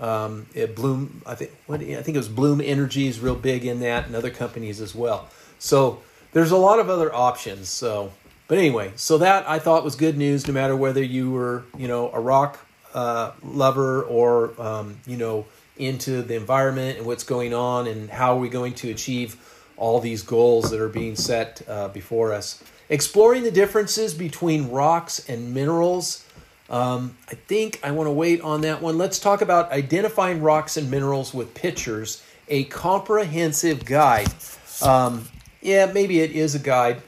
[0.01, 3.65] Um, it Bloom, I think, what, I think it was Bloom Energy is real big
[3.65, 5.29] in that, and other companies as well.
[5.61, 6.03] So
[6.35, 7.71] there's a lot of other options.
[7.71, 8.13] So,
[8.47, 10.47] but anyway, so that I thought was good news.
[10.47, 12.59] No matter whether you were, you know, a rock
[12.93, 18.37] uh, lover or um, you know into the environment and what's going on and how
[18.37, 19.37] are we going to achieve
[19.77, 22.63] all these goals that are being set uh, before us.
[22.89, 26.25] Exploring the differences between rocks and minerals.
[26.71, 28.99] Um, I think I want to wait on that one.
[28.99, 34.33] Let's talk about identifying rocks and minerals with pictures, a comprehensive guide.
[34.81, 35.27] Um,
[35.65, 37.03] yeah, maybe it is a guide.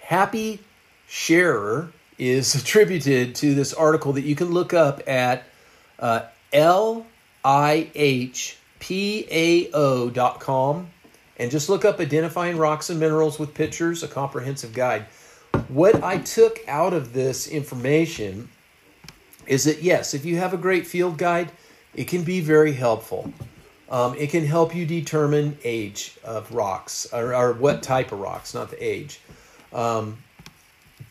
[0.00, 0.60] Happy
[1.06, 5.44] Sharer is attributed to this article that you can look up at
[5.98, 8.50] uh, lihpao.com
[11.40, 15.06] and just look up Identifying Rocks and Minerals with Pictures, a comprehensive guide.
[15.68, 18.48] What I took out of this information
[19.46, 21.52] is that, yes, if you have a great field guide,
[21.94, 23.32] it can be very helpful.
[23.90, 28.52] Um, it can help you determine age of rocks or, or, what type of rocks,
[28.52, 29.20] not the age.
[29.72, 30.18] Um,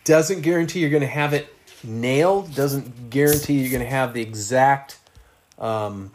[0.04, 2.54] doesn't guarantee you're going to have it nailed.
[2.54, 4.98] Doesn't guarantee you're going to have the exact
[5.58, 6.12] um,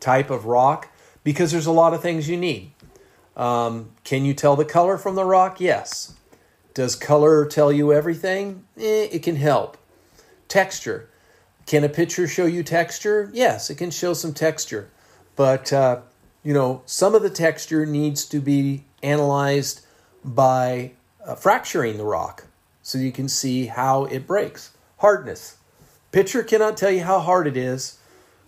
[0.00, 0.88] type of rock
[1.24, 2.72] because there's a lot of things you need.
[3.36, 5.60] Um, can you tell the color from the rock?
[5.60, 6.14] Yes.
[6.74, 8.64] Does color tell you everything?
[8.78, 9.78] Eh, it can help.
[10.48, 11.08] Texture.
[11.66, 13.30] Can a picture show you texture?
[13.32, 14.90] Yes, it can show some texture.
[15.36, 16.00] But, uh,
[16.42, 19.84] you know, some of the texture needs to be analyzed
[20.24, 20.92] by
[21.24, 22.46] uh, fracturing the rock
[22.82, 24.72] so you can see how it breaks.
[24.98, 25.56] Hardness.
[26.10, 27.98] Picture cannot tell you how hard it is.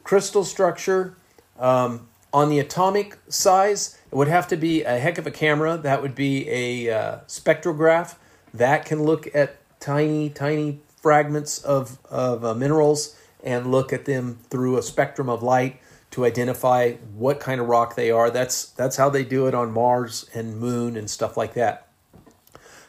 [0.02, 1.16] Crystal structure.
[1.58, 5.78] Um, on the atomic size, it would have to be a heck of a camera.
[5.78, 8.16] That would be a uh, spectrograph
[8.52, 14.38] that can look at tiny, tiny fragments of, of uh, minerals and look at them
[14.50, 15.78] through a spectrum of light
[16.14, 18.30] to identify what kind of rock they are.
[18.30, 21.88] That's that's how they do it on Mars and Moon and stuff like that.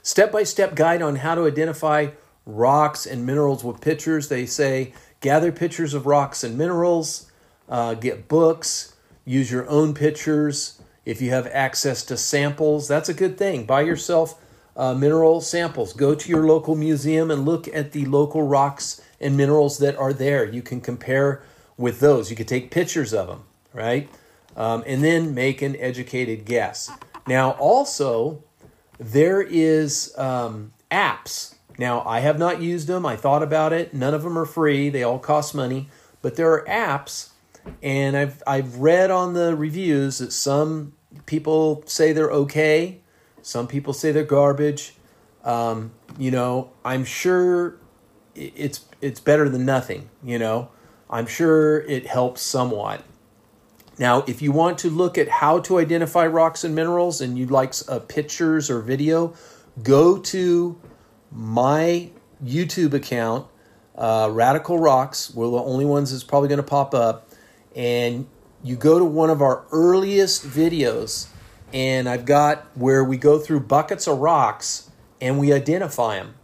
[0.03, 2.09] Step by step guide on how to identify
[2.45, 4.29] rocks and minerals with pictures.
[4.29, 7.31] They say gather pictures of rocks and minerals,
[7.67, 10.79] uh, get books, use your own pictures.
[11.03, 13.65] If you have access to samples, that's a good thing.
[13.65, 14.39] Buy yourself
[14.77, 15.93] uh, mineral samples.
[15.93, 20.13] Go to your local museum and look at the local rocks and minerals that are
[20.13, 20.45] there.
[20.45, 21.41] You can compare
[21.77, 22.29] with those.
[22.29, 24.09] You can take pictures of them, right?
[24.55, 26.89] Um, and then make an educated guess.
[27.27, 28.43] Now, also,
[28.97, 31.55] there is um, apps.
[31.77, 33.05] Now, I have not used them.
[33.05, 33.93] I thought about it.
[33.93, 34.89] None of them are free.
[34.89, 35.89] They all cost money.
[36.21, 37.29] But there are apps,
[37.83, 40.93] and I've I've read on the reviews that some
[41.25, 43.01] people say they're okay.
[43.41, 44.95] Some people say they're garbage.
[45.43, 47.77] Um, you know, I'm sure
[48.33, 50.09] it's it's better than nothing.
[50.23, 50.69] You know,
[51.09, 53.03] I'm sure it helps somewhat.
[53.97, 57.51] Now, if you want to look at how to identify rocks and minerals and you'd
[57.51, 59.33] like uh, pictures or video,
[59.81, 60.77] go to
[61.31, 62.09] my
[62.43, 63.47] YouTube account,
[63.95, 65.33] uh, Radical Rocks.
[65.33, 67.29] We're the only ones that's probably going to pop up.
[67.75, 68.27] And
[68.63, 71.27] you go to one of our earliest videos,
[71.73, 74.89] and I've got where we go through buckets of rocks
[75.21, 76.35] and we identify them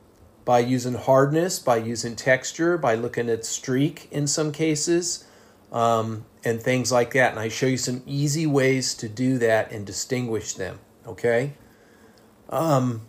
[0.51, 5.23] by using hardness, by using texture, by looking at streak in some cases
[5.71, 7.31] um, and things like that.
[7.31, 10.79] And I show you some easy ways to do that and distinguish them.
[11.07, 11.53] Okay.
[12.49, 13.03] Um,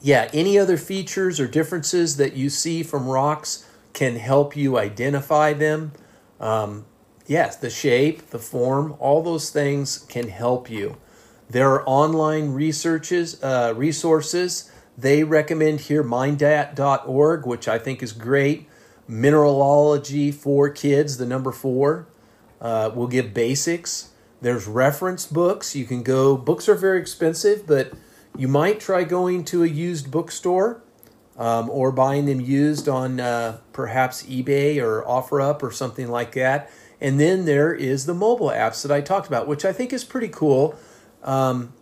[0.00, 5.52] yeah, any other features or differences that you see from rocks can help you identify
[5.52, 5.90] them.
[6.38, 6.86] Um,
[7.26, 10.98] yes, the shape, the form, all those things can help you.
[11.50, 14.70] There are online researches, uh, resources.
[14.98, 18.66] They recommend here mindat.org, which I think is great
[19.08, 22.06] mineralogy for kids, the number four.
[22.60, 24.10] Uh, we'll give basics.
[24.40, 25.74] There's reference books.
[25.74, 27.92] You can go, books are very expensive, but
[28.36, 30.82] you might try going to a used bookstore
[31.36, 36.70] um, or buying them used on uh, perhaps eBay or OfferUp or something like that.
[37.00, 40.04] And then there is the mobile apps that I talked about, which I think is
[40.04, 40.76] pretty cool.
[41.22, 41.72] Um,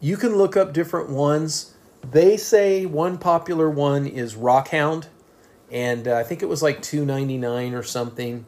[0.00, 1.74] you can look up different ones.
[2.10, 5.06] They say one popular one is Rockhound
[5.70, 8.46] and uh, I think it was like two ninety nine or something.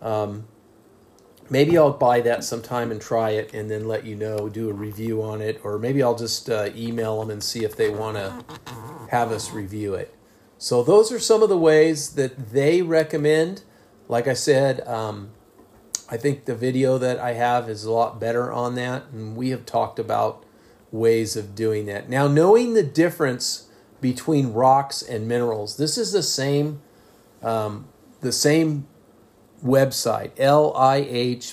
[0.00, 0.46] Um,
[1.50, 4.72] maybe I'll buy that sometime and try it, and then let you know, do a
[4.72, 8.16] review on it, or maybe I'll just uh, email them and see if they want
[8.16, 8.44] to
[9.10, 10.14] have us review it.
[10.58, 13.62] So those are some of the ways that they recommend.
[14.08, 15.32] Like I said, um,
[16.10, 19.50] I think the video that I have is a lot better on that, and we
[19.50, 20.43] have talked about
[20.94, 22.08] ways of doing that.
[22.08, 23.68] Now, knowing the difference
[24.04, 25.78] between rocks and minerals.
[25.78, 26.82] This is the same,
[27.42, 27.88] um,
[28.20, 28.86] the same
[29.64, 31.46] website, lihpao.com,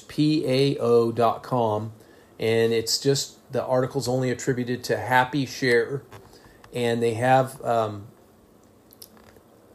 [2.38, 6.04] and it's just the article's only attributed to Happy Share,
[6.74, 8.08] and they have um,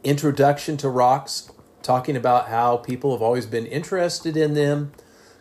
[0.03, 1.51] introduction to rocks,
[1.81, 4.91] talking about how people have always been interested in them,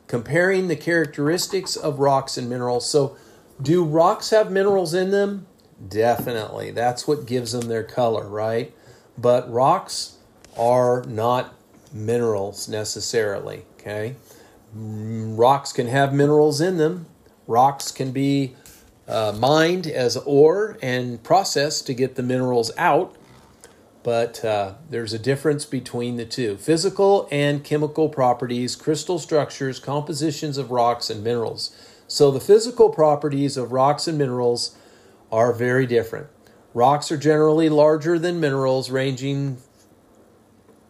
[0.07, 2.89] comparing the characteristics of rocks and minerals.
[2.89, 3.15] So,
[3.61, 5.47] do rocks have minerals in them?
[5.88, 6.71] Definitely.
[6.71, 8.75] That's what gives them their color, right?
[9.19, 10.16] But rocks
[10.57, 11.55] are not
[11.92, 14.16] minerals necessarily, okay?
[14.75, 17.07] Rocks can have minerals in them.
[17.47, 18.55] Rocks can be
[19.09, 23.16] uh, mined as ore and processed to get the minerals out,
[24.03, 30.59] but uh, there's a difference between the two physical and chemical properties, crystal structures, compositions
[30.59, 31.75] of rocks and minerals.
[32.09, 34.77] So, the physical properties of rocks and minerals
[35.33, 36.29] are very different.
[36.73, 39.59] Rocks are generally larger than minerals, ranging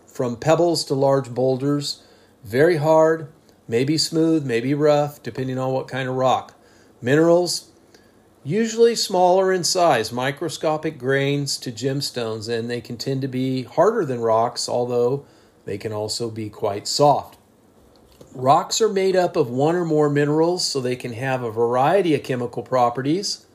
[0.06, 2.02] from pebbles to large boulders,
[2.44, 3.32] very hard,
[3.68, 6.54] maybe smooth, maybe rough, depending on what kind of rock.
[7.00, 7.70] Minerals,
[8.44, 14.04] usually smaller in size, microscopic grains to gemstones, and they can tend to be harder
[14.04, 15.24] than rocks, although
[15.64, 17.35] they can also be quite soft.
[18.36, 22.14] Rocks are made up of one or more minerals, so they can have a variety
[22.14, 23.46] of chemical properties.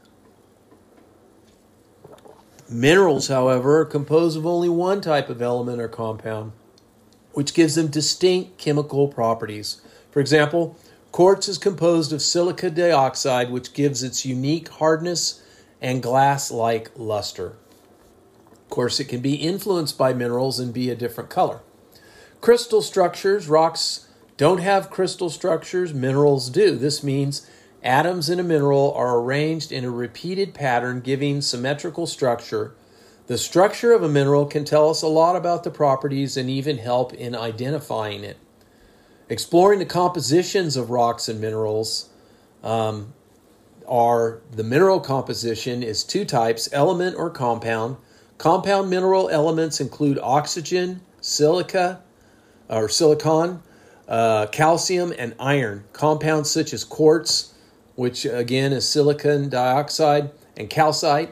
[2.67, 6.54] Minerals, however, are composed of only one type of element or compound,
[7.34, 9.82] which gives them distinct chemical properties.
[10.10, 10.76] For example,
[11.12, 15.44] quartz is composed of silica dioxide, which gives its unique hardness
[15.80, 17.54] and glass like luster.
[18.52, 21.60] Of course, it can be influenced by minerals and be a different color.
[22.41, 24.08] Crystal structures, rocks
[24.41, 26.75] don't have crystal structures, minerals do.
[26.75, 27.47] This means
[27.84, 32.73] Atoms in a mineral are arranged in a repeated pattern giving symmetrical structure.
[33.27, 36.79] The structure of a mineral can tell us a lot about the properties and even
[36.79, 38.37] help in identifying it.
[39.29, 42.10] Exploring the compositions of rocks and minerals
[42.63, 43.13] um,
[43.87, 47.96] are the mineral composition is two types element or compound.
[48.39, 52.02] Compound mineral elements include oxygen, silica,
[52.67, 53.62] or silicon,
[54.12, 55.85] uh, calcium, and iron.
[55.93, 57.53] Compounds such as quartz,
[57.95, 61.29] which again is silicon dioxide, and calcite.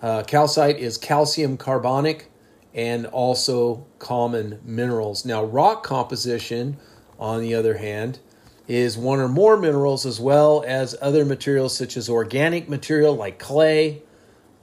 [0.00, 2.30] Uh, calcite is calcium carbonic
[2.72, 5.24] and also common minerals.
[5.26, 6.78] Now, rock composition,
[7.20, 8.18] on the other hand,
[8.66, 13.38] is one or more minerals, as well as other materials such as organic material like
[13.38, 14.02] clay,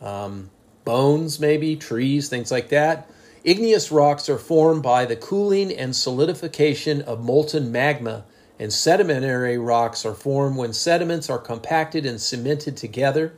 [0.01, 0.49] um,
[0.83, 3.07] bones, maybe, trees, things like that.
[3.43, 8.23] Igneous rocks are formed by the cooling and solidification of molten magma,
[8.59, 13.33] and sedimentary rocks are formed when sediments are compacted and cemented together.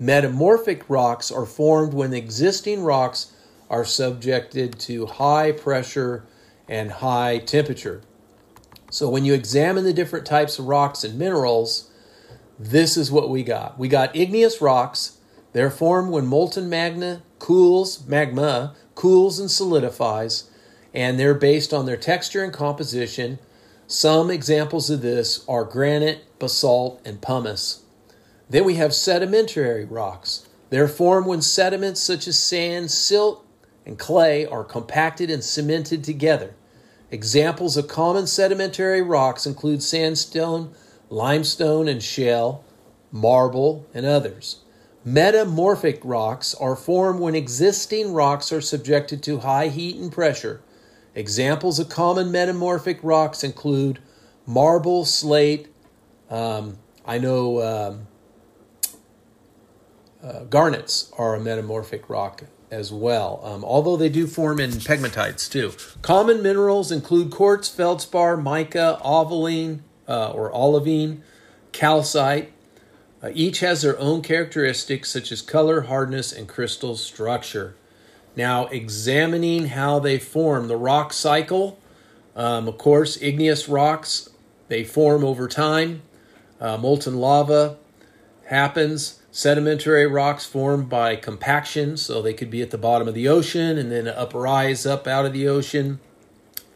[0.00, 3.32] Metamorphic rocks are formed when existing rocks
[3.70, 6.24] are subjected to high pressure
[6.68, 8.02] and high temperature.
[8.90, 11.90] So, when you examine the different types of rocks and minerals,
[12.58, 13.78] this is what we got.
[13.78, 15.18] We got igneous rocks.
[15.52, 20.50] They're formed when molten magma cools, magma cools and solidifies,
[20.92, 23.38] and they're based on their texture and composition.
[23.86, 27.84] Some examples of this are granite, basalt, and pumice.
[28.50, 30.48] Then we have sedimentary rocks.
[30.70, 33.46] They're formed when sediments such as sand, silt,
[33.86, 36.56] and clay are compacted and cemented together.
[37.12, 40.74] Examples of common sedimentary rocks include sandstone,
[41.08, 42.64] limestone, and shale,
[43.12, 44.56] marble, and others.
[45.08, 50.60] Metamorphic rocks are formed when existing rocks are subjected to high heat and pressure.
[51.14, 54.00] Examples of common metamorphic rocks include
[54.44, 55.68] marble, slate.
[56.28, 58.06] Um, I know um,
[60.22, 65.50] uh, garnets are a metamorphic rock as well, um, although they do form in pegmatites
[65.50, 65.72] too.
[66.02, 71.22] Common minerals include quartz, feldspar, mica, ovalene uh, or olivine,
[71.72, 72.52] calcite,
[73.22, 77.74] uh, each has their own characteristics such as color, hardness, and crystal structure.
[78.36, 81.78] Now, examining how they form the rock cycle,
[82.36, 84.30] um, of course, igneous rocks,
[84.68, 86.02] they form over time.
[86.60, 87.76] Uh, molten lava
[88.46, 89.20] happens.
[89.30, 93.76] Sedimentary rocks form by compaction, so they could be at the bottom of the ocean
[93.76, 96.00] and then uprise up out of the ocean.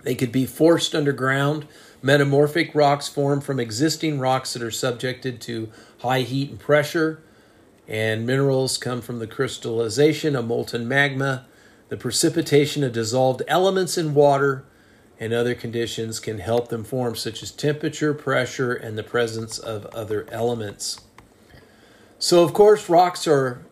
[0.02, 1.66] They could be forced underground.
[2.02, 5.70] Metamorphic rocks form from existing rocks that are subjected to
[6.02, 7.22] high heat and pressure,
[7.88, 11.46] and minerals come from the crystallization of molten magma.
[11.88, 14.64] The precipitation of dissolved elements in water
[15.18, 19.86] and other conditions can help them form, such as temperature, pressure, and the presence of
[19.86, 21.00] other elements.
[22.18, 23.64] So, of course, rocks are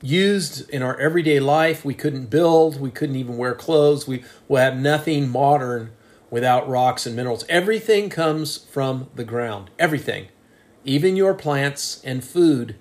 [0.00, 1.84] used in our everyday life.
[1.84, 5.92] We couldn't build, we couldn't even wear clothes, we will have nothing modern
[6.30, 7.44] without rocks and minerals.
[7.48, 9.70] Everything comes from the ground.
[9.78, 10.28] Everything.
[10.84, 12.76] Even your plants and food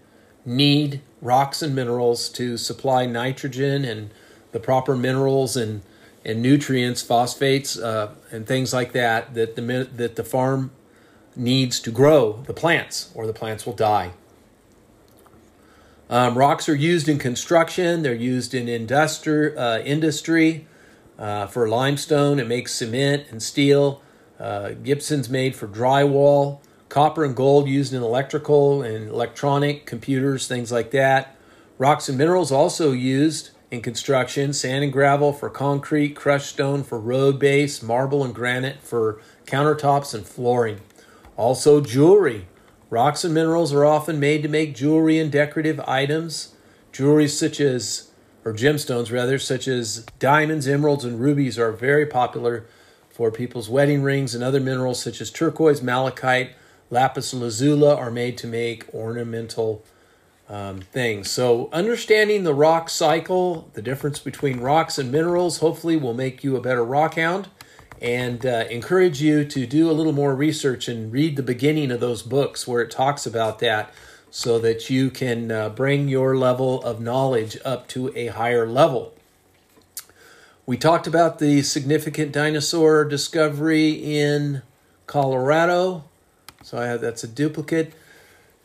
[0.46, 4.10] need rocks and minerals to supply nitrogen and
[4.52, 5.82] the proper minerals and,
[6.26, 10.72] and nutrients, phosphates, uh, and things like that that the that the farm
[11.36, 14.12] needs to grow the plants, or the plants will die.
[16.10, 18.04] Um, rocks are used in construction.
[18.04, 20.68] They're used in industri- uh, industry.
[21.18, 24.02] Uh, for limestone, it makes cement and steel.
[24.40, 26.60] Uh, gypsum's made for drywall
[26.94, 31.36] copper and gold used in electrical and electronic computers, things like that.
[31.80, 37.00] Rocks and minerals also used in construction sand and gravel for concrete, crushed stone for
[37.00, 40.82] road base, marble and granite for countertops and flooring.
[41.36, 42.46] Also, jewelry.
[42.92, 46.54] Rocks and minerals are often made to make jewelry and decorative items.
[46.92, 48.12] Jewelry such as,
[48.46, 52.68] or gemstones rather, such as diamonds, emeralds, and rubies are very popular
[53.10, 56.52] for people's wedding rings and other minerals such as turquoise, malachite,
[56.94, 59.84] lapis lazuli are made to make ornamental
[60.48, 61.32] um, things.
[61.32, 66.56] So, understanding the rock cycle, the difference between rocks and minerals, hopefully will make you
[66.56, 67.48] a better rock hound
[68.00, 72.00] and uh, encourage you to do a little more research and read the beginning of
[72.00, 73.92] those books where it talks about that
[74.30, 79.14] so that you can uh, bring your level of knowledge up to a higher level.
[80.66, 84.62] We talked about the significant dinosaur discovery in
[85.08, 86.04] Colorado
[86.64, 87.94] so I have that's a duplicate.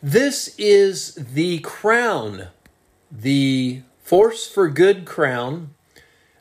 [0.01, 2.47] This is the crown,
[3.11, 5.71] the Force for Good crown.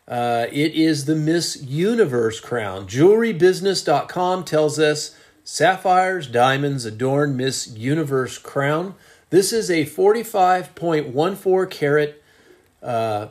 [0.06, 2.86] Uh, it is the Miss Universe crown.
[2.86, 8.94] JewelryBusiness.com tells us sapphires, diamonds adorn Miss Universe crown.
[9.30, 12.22] This is a 45.14 carat
[12.82, 13.28] uh,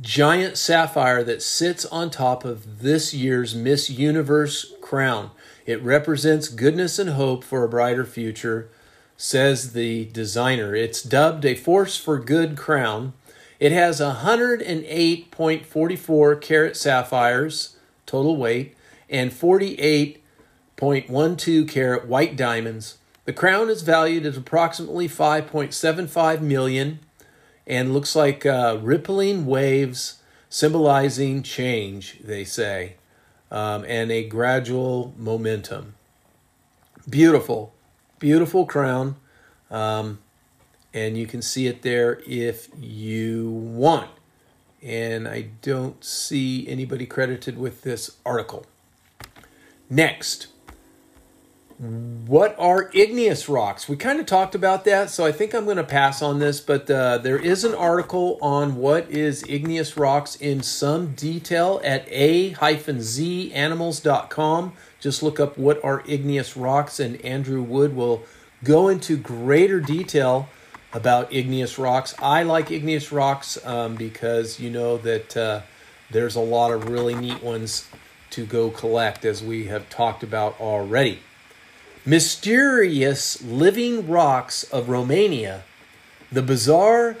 [0.00, 5.30] giant sapphire that sits on top of this year's Miss Universe crown.
[5.68, 8.70] It represents goodness and hope for a brighter future,
[9.18, 10.74] says the designer.
[10.74, 13.12] It's dubbed a Force for Good crown.
[13.60, 18.74] It has 108.44 carat sapphires, total weight,
[19.10, 22.96] and 48.12 carat white diamonds.
[23.26, 27.00] The crown is valued at approximately 5.75 million
[27.66, 32.94] and looks like uh, rippling waves symbolizing change, they say
[33.50, 35.94] um, and a gradual momentum.
[37.08, 37.72] Beautiful,
[38.18, 39.16] beautiful crown.
[39.70, 40.18] Um,
[40.94, 44.10] and you can see it there if you want.
[44.82, 48.64] And I don't see anybody credited with this article.
[49.90, 50.48] Next,
[51.78, 53.88] what are igneous rocks?
[53.88, 56.60] We kind of talked about that, so I think I'm going to pass on this,
[56.60, 62.04] but uh, there is an article on what is igneous rocks in some detail at
[62.10, 64.72] a-zanimals.com.
[64.98, 68.24] Just look up what are igneous rocks, and Andrew Wood will
[68.64, 70.48] go into greater detail
[70.92, 72.12] about igneous rocks.
[72.18, 75.60] I like igneous rocks um, because you know that uh,
[76.10, 77.86] there's a lot of really neat ones
[78.30, 81.20] to go collect, as we have talked about already.
[82.04, 85.64] Mysterious living rocks of Romania.
[86.30, 87.16] The bizarre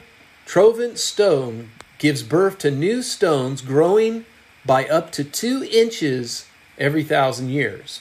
[0.46, 4.24] Trovant stone gives birth to new stones growing
[4.64, 6.46] by up to two inches
[6.78, 8.00] every thousand years.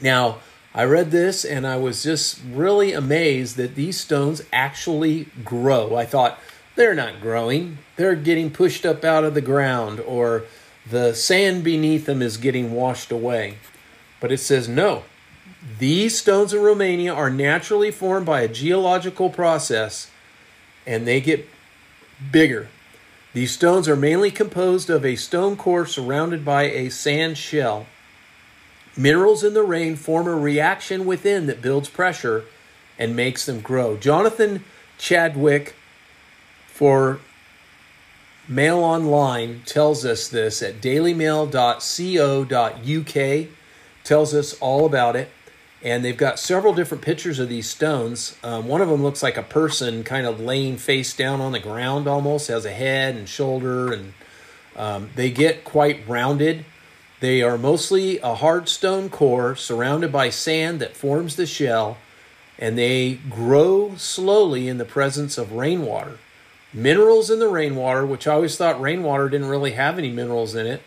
[0.00, 0.38] Now,
[0.74, 5.96] I read this and I was just really amazed that these stones actually grow.
[5.96, 6.38] I thought,
[6.76, 10.44] they're not growing, they're getting pushed up out of the ground, or
[10.88, 13.58] the sand beneath them is getting washed away.
[14.20, 15.02] But it says, no,
[15.78, 20.10] these stones in Romania are naturally formed by a geological process
[20.86, 21.48] and they get
[22.30, 22.68] bigger.
[23.34, 27.86] These stones are mainly composed of a stone core surrounded by a sand shell.
[28.96, 32.44] Minerals in the rain form a reaction within that builds pressure
[32.98, 33.96] and makes them grow.
[33.96, 34.64] Jonathan
[34.96, 35.74] Chadwick
[36.66, 37.20] for
[38.48, 43.48] Mail Online tells us this at dailymail.co.uk,
[44.04, 45.30] tells us all about it
[45.82, 48.36] and they've got several different pictures of these stones.
[48.42, 51.60] Um, one of them looks like a person kind of laying face down on the
[51.60, 54.14] ground almost, has a head and shoulder, and
[54.76, 56.64] um, they get quite rounded.
[57.20, 61.98] They are mostly a hard stone core surrounded by sand that forms the shell,
[62.58, 66.18] and they grow slowly in the presence of rainwater.
[66.72, 70.66] Minerals in the rainwater, which I always thought rainwater didn't really have any minerals in
[70.66, 70.82] it,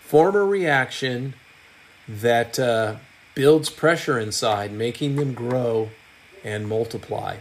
[0.00, 1.34] form a reaction
[2.08, 2.96] that uh,
[3.36, 5.90] builds pressure inside, making them grow
[6.42, 7.36] and multiply.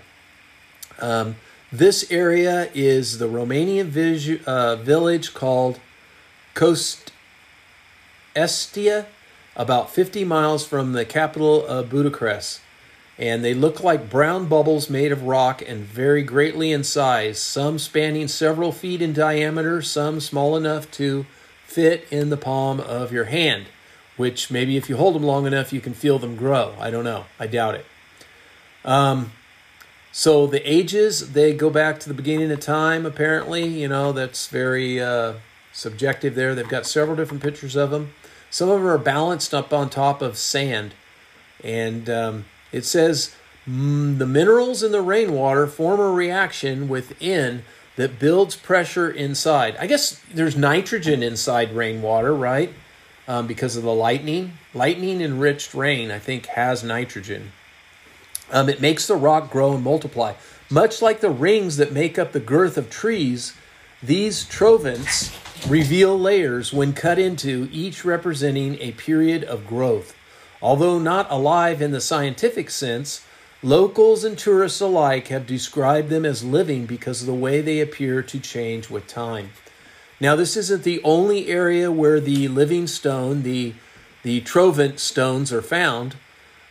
[1.00, 1.38] Um,
[1.72, 5.80] this area is the Romanian vis- uh, village called
[6.54, 7.12] Coast
[8.36, 9.06] Estia,
[9.56, 12.60] about 50 miles from the capital of Budapest.
[13.18, 17.80] And they look like brown bubbles made of rock and vary greatly in size, some
[17.80, 21.26] spanning several feet in diameter, some small enough to
[21.66, 23.68] fit in the palm of your hand
[24.18, 26.76] which maybe if you hold them long enough, you can feel them grow.
[26.80, 27.26] I don't know.
[27.40, 27.86] I doubt it.
[28.84, 29.32] Um,
[30.12, 33.66] so the ages, they go back to the beginning of time, apparently.
[33.66, 35.34] You know, that's very uh,
[35.74, 36.56] subjective there.
[36.56, 38.14] They've got several different pictures of them.
[38.50, 40.94] Some of them are balanced up on top of sand.
[41.64, 43.36] And um, it says
[43.68, 47.64] mm, the minerals in the rainwater form a reaction within
[47.98, 49.76] that builds pressure inside.
[49.78, 52.74] I guess there's nitrogen inside rainwater, right?
[53.28, 54.54] Um, because of the lightning.
[54.74, 57.52] Lightning enriched rain, I think, has nitrogen.
[58.52, 60.34] Um, it makes the rock grow and multiply.
[60.70, 63.54] Much like the rings that make up the girth of trees,
[64.04, 65.36] these trovants
[65.68, 70.16] reveal layers when cut into, each representing a period of growth.
[70.62, 73.26] Although not alive in the scientific sense,
[73.64, 78.22] locals and tourists alike have described them as living because of the way they appear
[78.22, 79.50] to change with time.
[80.20, 83.74] Now, this isn't the only area where the living stone, the
[84.24, 86.16] the Trovant stones, are found.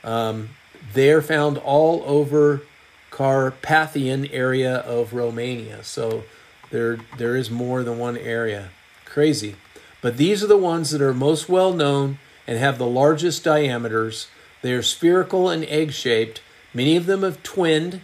[0.02, 0.50] Um,
[0.92, 2.62] they are found all over
[3.10, 5.84] Carpathian area of Romania.
[5.84, 6.24] So
[6.70, 8.70] there there is more than one area.
[9.04, 9.56] Crazy.
[10.00, 14.26] But these are the ones that are most well known and have the largest diameters.
[14.62, 16.42] They are spherical and egg shaped.
[16.72, 18.00] Many of them have twinned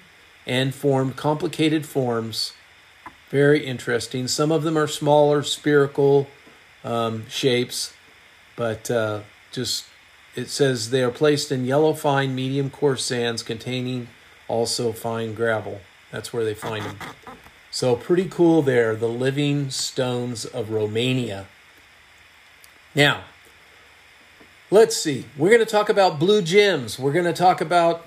[0.46, 2.52] and formed complicated forms
[3.30, 4.28] very interesting.
[4.28, 6.26] Some of them are smaller, spherical
[6.84, 7.94] um, shapes,
[8.56, 9.20] but uh,
[9.52, 9.86] just
[10.34, 14.08] it says they are placed in yellow, fine, medium coarse sands containing
[14.48, 15.80] also fine gravel.
[16.10, 16.98] That's where they find them.
[17.70, 21.46] So pretty cool there, the living stones of Romania.
[22.96, 23.22] Now,
[24.72, 25.26] let's see.
[25.36, 26.98] We're going to talk about blue gems.
[26.98, 28.06] We're going to talk about.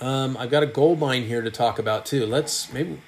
[0.00, 2.26] Um, I've got a gold mine here to talk about too.
[2.26, 2.98] Let's maybe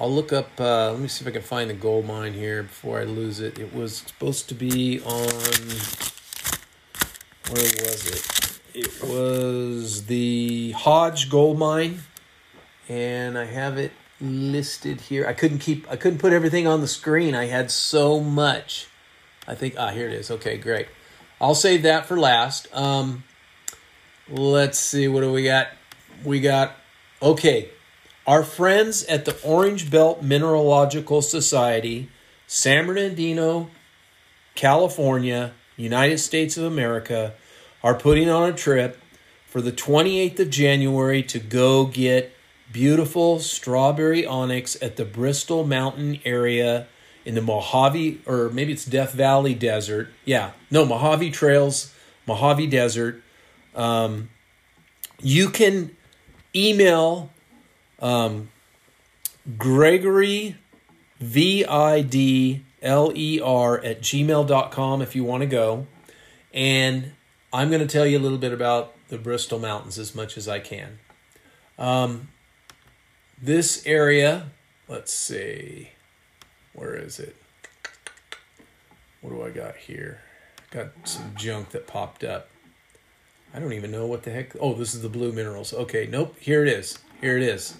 [0.00, 2.62] I'll look up, uh, let me see if I can find the gold mine here
[2.62, 3.58] before I lose it.
[3.58, 5.28] It was supposed to be on,
[7.50, 8.60] where was it?
[8.72, 12.00] It was the Hodge gold mine,
[12.88, 13.92] and I have it
[14.22, 15.26] listed here.
[15.26, 17.34] I couldn't keep, I couldn't put everything on the screen.
[17.34, 18.86] I had so much.
[19.46, 20.30] I think, ah, here it is.
[20.30, 20.88] Okay, great.
[21.42, 22.74] I'll save that for last.
[22.74, 23.24] Um,
[24.32, 25.68] Let's see, what do we got?
[26.22, 26.76] We got,
[27.20, 27.70] okay,
[28.30, 32.08] our friends at the Orange Belt Mineralogical Society,
[32.46, 33.68] San Bernardino,
[34.54, 37.34] California, United States of America,
[37.82, 39.02] are putting on a trip
[39.48, 42.32] for the 28th of January to go get
[42.70, 46.86] beautiful strawberry onyx at the Bristol Mountain area
[47.24, 50.08] in the Mojave, or maybe it's Death Valley Desert.
[50.24, 51.92] Yeah, no, Mojave Trails,
[52.28, 53.24] Mojave Desert.
[53.74, 54.30] Um,
[55.20, 55.96] you can
[56.54, 57.30] email
[58.00, 58.50] um,
[59.56, 60.56] Gregory,
[61.18, 65.86] V I D L E R, at gmail.com if you want to go.
[66.52, 67.12] And
[67.52, 70.48] I'm going to tell you a little bit about the Bristol Mountains as much as
[70.48, 70.98] I can.
[71.78, 72.28] Um,
[73.40, 74.50] this area,
[74.88, 75.90] let's see,
[76.74, 77.36] where is it?
[79.20, 80.20] What do I got here?
[80.70, 82.48] Got some junk that popped up.
[83.52, 84.54] I don't even know what the heck.
[84.60, 85.74] Oh, this is the blue minerals.
[85.74, 86.98] Okay, nope, here it is.
[87.20, 87.76] Here it is.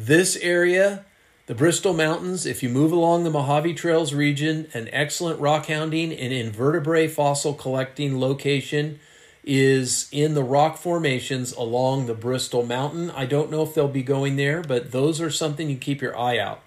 [0.00, 1.04] This area,
[1.46, 6.12] the Bristol Mountains, if you move along the Mojave Trails region, an excellent rock hounding
[6.12, 9.00] and invertebrate fossil collecting location
[9.42, 13.10] is in the rock formations along the Bristol Mountain.
[13.10, 16.16] I don't know if they'll be going there, but those are something you keep your
[16.16, 16.62] eye out.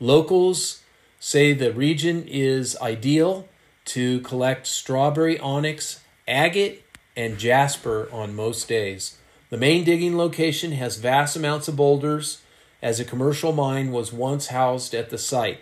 [0.00, 0.82] Locals
[1.20, 3.48] say the region is ideal
[3.84, 6.82] to collect strawberry onyx, agate,
[7.16, 9.18] and jasper on most days.
[9.50, 12.38] The main digging location has vast amounts of boulders,
[12.82, 15.60] as a commercial mine was once housed at the site.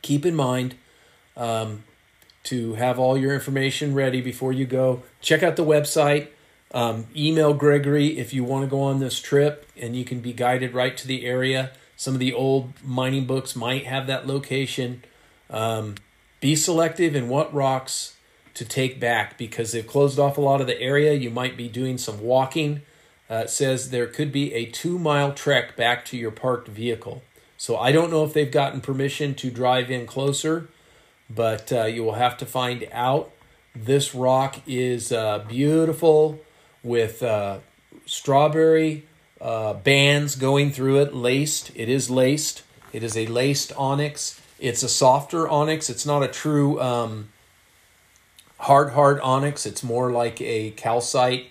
[0.00, 0.76] Keep in mind,
[1.36, 1.82] um,
[2.44, 5.02] to have all your information ready before you go.
[5.20, 6.28] Check out the website.
[6.72, 10.32] Um, email Gregory if you want to go on this trip and you can be
[10.32, 11.72] guided right to the area.
[11.96, 15.04] Some of the old mining books might have that location.
[15.48, 15.94] Um,
[16.40, 18.16] be selective in what rocks
[18.54, 21.14] to take back because they've closed off a lot of the area.
[21.14, 22.82] You might be doing some walking.
[23.28, 27.22] Uh, says there could be a two mile trek back to your parked vehicle.
[27.56, 30.68] So I don't know if they've gotten permission to drive in closer
[31.30, 33.30] but uh, you will have to find out.
[33.74, 36.40] This rock is uh, beautiful
[36.82, 37.58] with uh,
[38.06, 39.06] strawberry
[39.40, 41.72] uh, bands going through it, laced.
[41.74, 42.62] It is laced.
[42.92, 44.40] It is a laced onyx.
[44.60, 45.90] It's a softer onyx.
[45.90, 47.30] It's not a true um,
[48.58, 49.66] hard, hard onyx.
[49.66, 51.50] It's more like a calcite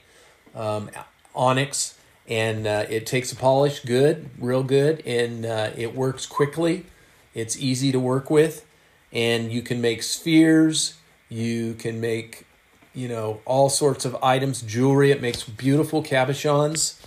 [0.55, 0.89] um,
[1.35, 1.97] onyx.
[2.27, 6.85] And uh, it takes a polish good, real good, and uh, it works quickly.
[7.33, 8.65] It's easy to work with
[9.13, 10.95] and you can make spheres
[11.29, 12.45] you can make
[12.93, 16.99] you know all sorts of items jewelry it makes beautiful cabochons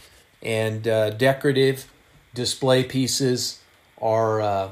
[0.42, 1.90] and uh, decorative
[2.34, 3.60] display pieces
[4.00, 4.70] are uh,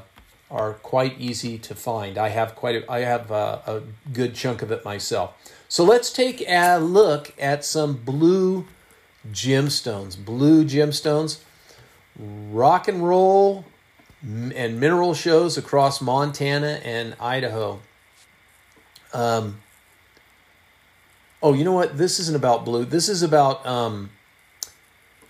[0.49, 3.81] are quite easy to find i have quite a, i have a, a
[4.13, 5.33] good chunk of it myself
[5.67, 8.65] so let's take a look at some blue
[9.31, 11.39] gemstones blue gemstones
[12.19, 13.65] rock and roll
[14.23, 17.79] and mineral shows across Montana and Idaho.
[19.13, 19.61] Um,
[21.43, 21.97] oh, you know what?
[21.97, 22.85] This isn't about blue.
[22.85, 24.09] This is about um,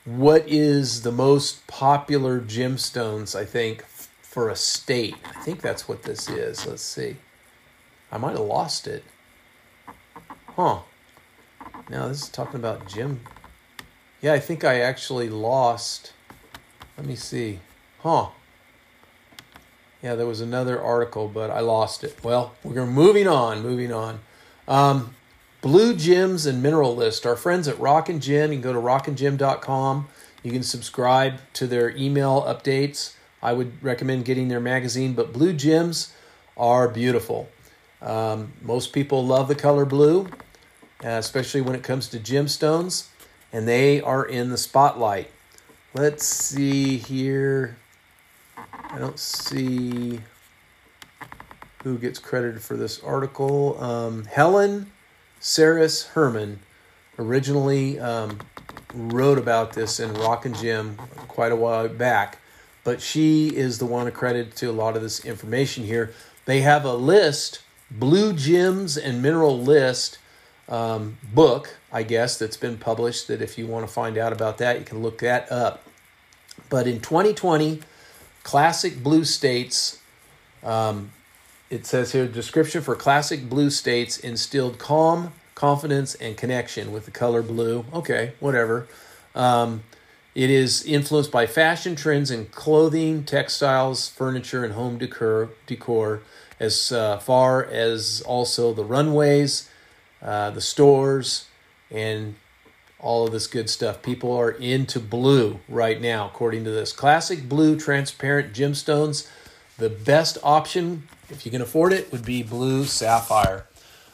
[0.06, 5.16] what is the most popular gemstones, I think, for a state.
[5.26, 6.66] I think that's what this is.
[6.66, 7.18] Let's see.
[8.12, 9.04] I might have lost it.
[10.56, 10.80] Huh.
[11.90, 13.20] Now, this is talking about gem.
[14.22, 16.14] Yeah, I think I actually lost.
[16.98, 17.60] Let me see.
[18.00, 18.30] Huh.
[20.02, 22.24] Yeah, there was another article, but I lost it.
[22.24, 24.20] Well, we're moving on, moving on.
[24.68, 25.16] Um,
[25.62, 27.26] Blue Gems and Mineral List.
[27.26, 30.08] Our friends at Rock and Gem, you can go to rockandgem.com.
[30.44, 33.16] You can subscribe to their email updates.
[33.42, 36.14] I would recommend getting their magazine, but blue gems
[36.56, 37.50] are beautiful.
[38.02, 40.28] Um, most people love the color blue,
[41.04, 43.08] uh, especially when it comes to gemstones,
[43.56, 45.32] and they are in the spotlight.
[45.94, 47.78] Let's see here.
[48.58, 50.20] I don't see
[51.82, 53.82] who gets credited for this article.
[53.82, 54.92] Um, Helen
[55.40, 56.60] Serras-Herman
[57.18, 58.40] originally um,
[58.94, 60.98] wrote about this in Rock and Gem
[61.30, 62.40] quite a while back,
[62.84, 66.14] but she is the one accredited to a lot of this information here.
[66.44, 70.18] They have a list, Blue Gems and Mineral List
[70.68, 73.28] um, book, I guess, that's been published.
[73.28, 75.84] That if you want to find out about that, you can look that up.
[76.70, 77.82] But in 2020,
[78.46, 79.98] Classic blue states.
[80.64, 81.12] Um,
[81.72, 87.12] it says here description for classic blue states instilled calm, confidence, and connection with the
[87.12, 87.86] color blue.
[87.92, 88.88] Okay, whatever.
[89.34, 89.82] Um,
[90.36, 96.22] it is influenced by fashion trends in clothing, textiles, furniture, and home decor, decor
[96.60, 99.68] as uh, far as also the runways,
[100.26, 101.46] uh, the stores,
[101.90, 102.36] and
[103.00, 104.02] all of this good stuff.
[104.02, 106.92] People are into blue right now, according to this.
[106.92, 109.30] Classic blue transparent gemstones.
[109.78, 113.68] The best option, if you can afford it, would be blue sapphire.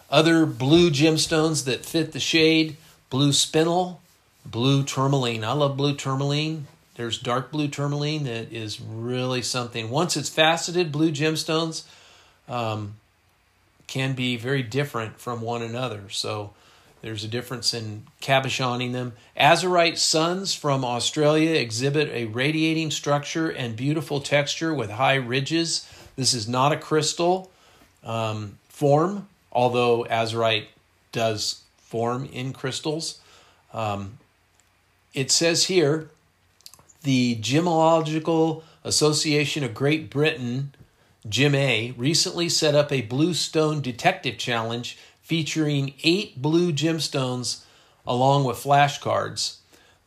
[0.09, 2.76] Other blue gemstones that fit the shade
[3.09, 3.99] blue spinel,
[4.45, 5.43] blue tourmaline.
[5.43, 6.68] I love blue tourmaline.
[6.95, 9.89] There's dark blue tourmaline that is really something.
[9.89, 11.84] Once it's faceted, blue gemstones
[12.47, 12.95] um,
[13.92, 16.08] can be very different from one another.
[16.08, 16.54] So
[17.02, 19.12] there's a difference in cabochoning them.
[19.38, 25.86] Azurite suns from Australia exhibit a radiating structure and beautiful texture with high ridges.
[26.16, 27.52] This is not a crystal
[28.06, 30.68] um, form, although azurite
[31.12, 33.20] does form in crystals.
[33.74, 34.20] Um,
[35.14, 36.10] it says here
[37.04, 40.74] the Gemological Association of Great Britain,
[41.28, 47.63] Gem-A, recently set up a blue stone Detective Challenge featuring eight blue gemstones
[48.05, 49.57] along with flashcards.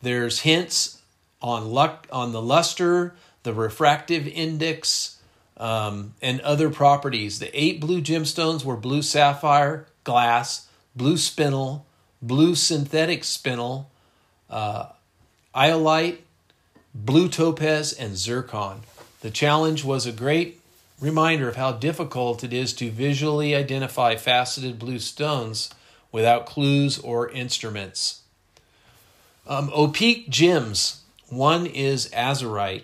[0.01, 1.01] There's hints
[1.41, 5.21] on luck on the luster, the refractive index,
[5.57, 7.39] um, and other properties.
[7.39, 11.83] The eight blue gemstones were blue sapphire, glass, blue spinel,
[12.21, 13.85] blue synthetic spinel,
[14.49, 14.87] uh,
[15.55, 16.17] iolite,
[16.93, 18.81] blue topaz, and zircon.
[19.21, 20.59] The challenge was a great
[20.99, 25.69] reminder of how difficult it is to visually identify faceted blue stones
[26.11, 28.21] without clues or instruments.
[29.47, 31.03] Um, opaque gems.
[31.27, 32.83] One is azurite.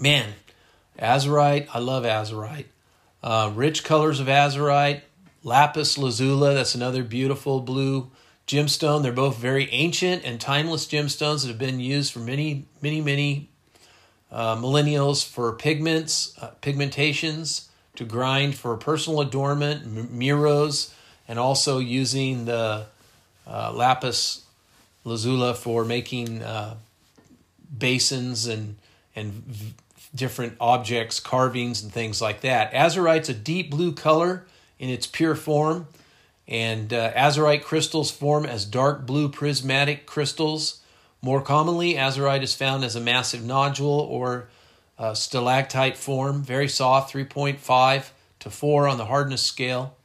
[0.00, 0.34] Man,
[0.98, 2.66] azurite, I love azurite.
[3.22, 5.02] Uh, rich colors of azurite.
[5.42, 8.10] Lapis lazuli, that's another beautiful blue
[8.46, 9.02] gemstone.
[9.02, 13.50] They're both very ancient and timeless gemstones that have been used for many, many, many
[14.30, 20.08] uh, millennials for pigments, uh, pigmentations, to grind for personal adornment, m-
[21.28, 22.86] and also using the
[23.46, 24.44] uh, lapis
[25.04, 26.74] lazuli for making uh,
[27.78, 28.76] basins and
[29.14, 29.74] and v-
[30.14, 32.72] different objects, carvings, and things like that.
[32.72, 34.44] Azurite's a deep blue color
[34.78, 35.86] in its pure form,
[36.48, 40.80] and uh, azurite crystals form as dark blue prismatic crystals
[41.22, 44.48] more commonly, azurite is found as a massive nodule or
[44.98, 48.10] uh, stalactite form, very soft, 3.5
[48.40, 49.96] to 4 on the hardness scale.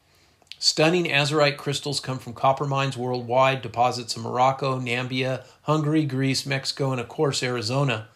[0.59, 6.91] Stunning azurite crystals come from copper mines worldwide, deposits in Morocco, Namibia, Hungary, Greece, Mexico,
[6.91, 8.07] and of course Arizona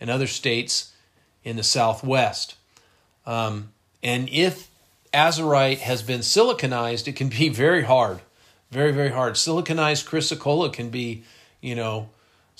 [0.00, 0.92] and other states
[1.44, 2.56] in the southwest.
[3.24, 3.72] Um,
[4.02, 4.68] and if
[5.14, 8.20] azurite has been siliconized, it can be very hard,
[8.70, 9.34] very, very hard.
[9.34, 11.22] Siliconized chrysocolla can be,
[11.60, 12.08] you know,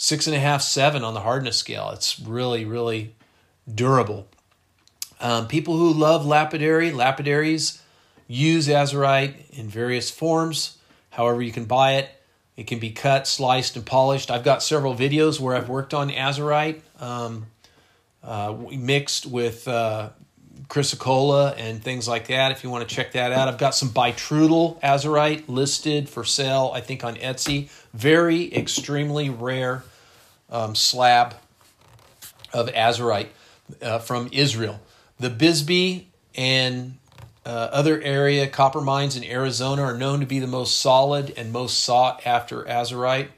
[0.02, 1.90] six and a half, seven on the hardness scale.
[1.90, 3.14] It's really, really
[3.72, 4.26] durable.
[5.20, 7.80] Um, people who love lapidary, lapidaries
[8.26, 10.76] use azurite in various forms.
[11.10, 12.10] However, you can buy it.
[12.56, 14.28] It can be cut, sliced, and polished.
[14.28, 17.46] I've got several videos where I've worked on azurite um,
[18.24, 20.08] uh, mixed with uh,
[20.66, 22.50] chrysocolla and things like that.
[22.50, 26.72] If you want to check that out, I've got some bitrudal azurite listed for sale.
[26.74, 27.70] I think on Etsy.
[27.94, 29.84] Very extremely rare
[30.52, 31.34] um, slab
[32.52, 33.28] of azurite
[33.80, 34.80] uh, from Israel.
[35.18, 36.98] The Bisbee and
[37.44, 41.50] uh, other area copper mines in Arizona are known to be the most solid and
[41.52, 43.28] most sought after azurite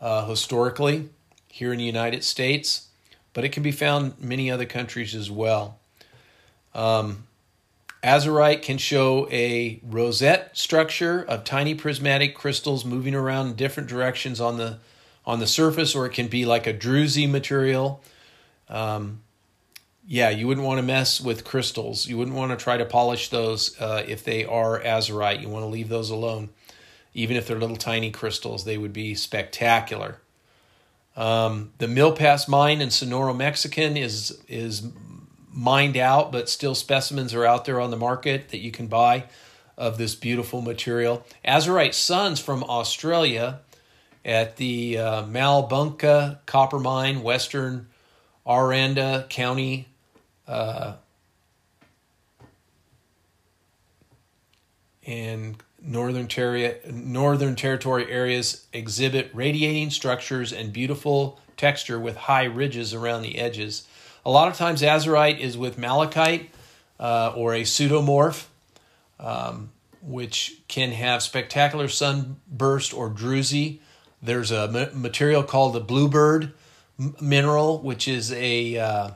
[0.00, 1.08] uh, historically
[1.48, 2.88] here in the United States,
[3.32, 5.78] but it can be found in many other countries as well.
[6.74, 7.26] Um,
[8.02, 14.40] azurite can show a rosette structure of tiny prismatic crystals moving around in different directions
[14.40, 14.78] on the
[15.26, 18.02] on the surface, or it can be like a druzy material.
[18.68, 19.20] Um,
[20.06, 22.06] yeah, you wouldn't want to mess with crystals.
[22.06, 25.40] You wouldn't want to try to polish those uh, if they are azurite.
[25.40, 26.50] You want to leave those alone.
[27.14, 30.18] Even if they're little tiny crystals, they would be spectacular.
[31.16, 34.82] Um, the Milpas mine in Sonora, Mexican is is
[35.50, 39.24] mined out, but still specimens are out there on the market that you can buy
[39.78, 41.24] of this beautiful material.
[41.46, 43.60] Azurite Suns from Australia
[44.24, 47.88] at the uh, Malbunka Copper Mine, Western
[48.46, 49.88] Aranda County.
[50.46, 50.94] Uh,
[55.06, 62.94] and northern, Ter- northern territory areas exhibit radiating structures and beautiful texture with high ridges
[62.94, 63.86] around the edges.
[64.24, 66.50] A lot of times, azurite is with malachite
[66.98, 68.46] uh, or a pseudomorph,
[69.20, 69.70] um,
[70.02, 73.80] which can have spectacular sunburst or druzy
[74.24, 76.52] there's a material called the bluebird
[77.20, 79.10] mineral, which is a uh,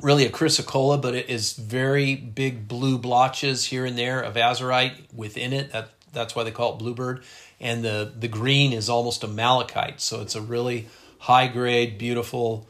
[0.00, 5.12] really a chrysocolla, but it is very big blue blotches here and there of azurite
[5.14, 5.72] within it.
[5.72, 7.24] That, that's why they call it bluebird.
[7.60, 10.00] and the the green is almost a malachite.
[10.00, 10.88] So it's a really
[11.20, 12.66] high grade, beautiful,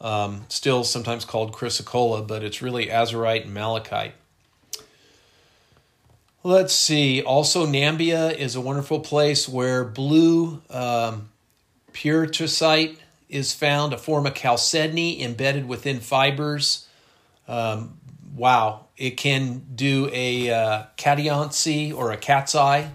[0.00, 4.12] um, still sometimes called chrysocolla, but it's really azurite and malachite.
[6.46, 7.22] Let's see.
[7.22, 11.30] Also, Nambia is a wonderful place where blue um,
[11.94, 12.98] pietersite
[13.30, 16.86] is found, a form of chalcedony embedded within fibers.
[17.48, 17.96] Um,
[18.36, 22.90] wow, it can do a uh, chatoyancy or a cat's eye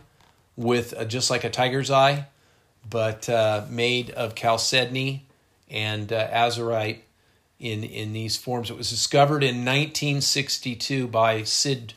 [0.55, 2.27] with a, just like a tiger's eye,
[2.87, 5.25] but uh, made of chalcedony
[5.71, 6.99] and uh, azurite
[7.59, 8.69] in in these forms.
[8.69, 11.95] It was discovered in 1962 by Sid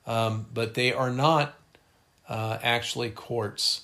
[0.05, 1.53] um, but they are not
[2.27, 3.83] uh, actually quartz.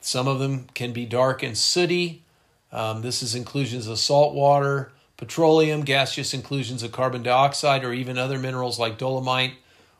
[0.00, 2.24] Some of them can be dark and sooty.
[2.72, 8.18] Um, this is inclusions of salt water, petroleum, gaseous inclusions of carbon dioxide, or even
[8.18, 9.54] other minerals like dolomite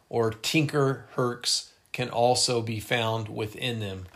[0.08, 4.06] or tinker herks can also be found within them.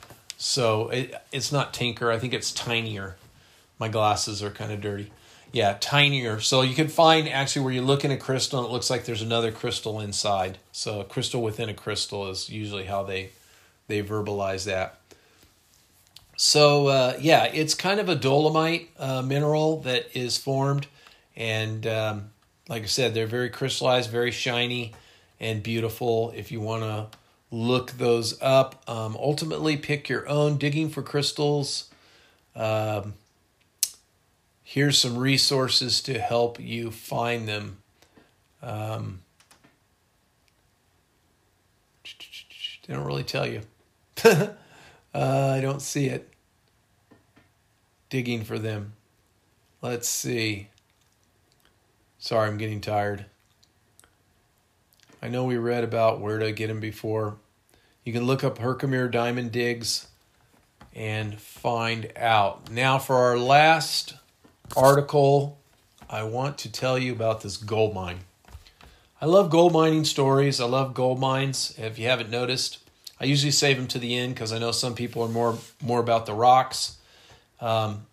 [0.47, 2.13] So it, it's not tinker.
[2.13, 3.17] I think it's tinier.
[3.81, 5.11] My glasses are kind of dirty.
[5.51, 6.39] Yeah, tinier.
[6.39, 9.07] So you can find actually where you look in a crystal and it looks like
[9.07, 10.59] there's another crystal inside.
[10.71, 13.31] So a crystal within a crystal is usually how they
[13.89, 15.01] they verbalize that.
[16.37, 20.87] So uh, yeah, it's kind of a dolomite uh, mineral that is formed,
[21.35, 22.31] and um,
[22.69, 24.95] like I said, they're very crystallized, very shiny,
[25.41, 26.33] and beautiful.
[26.37, 27.19] If you want to
[27.51, 28.83] look those up.
[28.89, 30.57] Um, ultimately, pick your own.
[30.57, 31.91] Digging for crystals.
[32.55, 33.15] Um,
[34.63, 37.79] here's some resources to help you find them.
[38.63, 39.21] Um,
[42.87, 43.63] they don't really tell you.
[44.25, 44.49] uh,
[45.15, 46.33] I don't see it.
[48.09, 48.93] Digging for them.
[49.83, 50.69] Let's see.
[52.19, 53.27] Sorry, I'm getting tired.
[55.23, 57.37] I know we read about where to get them before.
[58.05, 60.09] You can look up Herkimer Diamond Digs
[60.95, 62.71] and find out.
[62.71, 64.15] Now, for our last
[64.77, 65.59] article,
[66.09, 68.21] I want to tell you about this gold mine.
[69.21, 70.61] I love gold mining stories.
[70.61, 71.75] I love gold mines.
[71.79, 72.79] If you haven't noticed,
[73.21, 76.01] I usually save them to the end because I know some people are more more
[76.01, 76.99] about the rocks.
[77.61, 78.07] Um,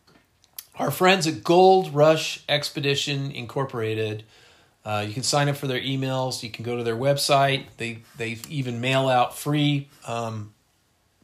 [0.76, 4.24] our friends at Gold Rush Expedition Incorporated
[4.86, 6.44] uh, you can sign up for their emails.
[6.44, 7.66] You can go to their website.
[7.78, 10.54] They they even mail out free, um,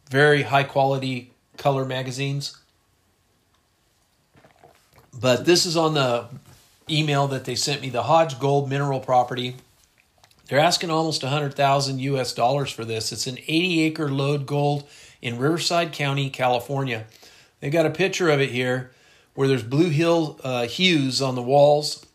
[0.09, 2.57] very high quality color magazines.
[5.19, 6.27] But this is on the
[6.89, 7.89] email that they sent me.
[7.89, 9.57] The Hodge Gold Mineral Property.
[10.47, 12.33] They're asking almost a hundred thousand U.S.
[12.33, 13.11] dollars for this.
[13.11, 14.87] It's an 80 acre lode gold
[15.21, 17.05] in Riverside County, California.
[17.59, 18.91] They've got a picture of it here,
[19.35, 22.05] where there's blue hill uh, hues on the walls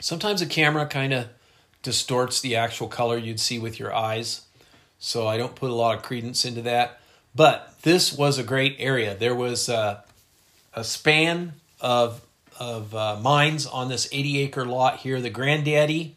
[0.00, 1.26] Sometimes a camera kind of
[1.82, 4.42] distorts the actual color you'd see with your eyes,
[4.98, 7.00] so I don't put a lot of credence into that.
[7.34, 9.16] But this was a great area.
[9.16, 10.02] There was uh,
[10.72, 12.22] a span of
[12.58, 16.16] of uh, mines on this 80 acre lot here the Granddaddy,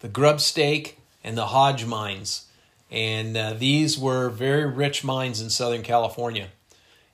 [0.00, 2.46] the Grubstake, and the Hodge mines.
[2.90, 6.48] And uh, these were very rich mines in Southern California.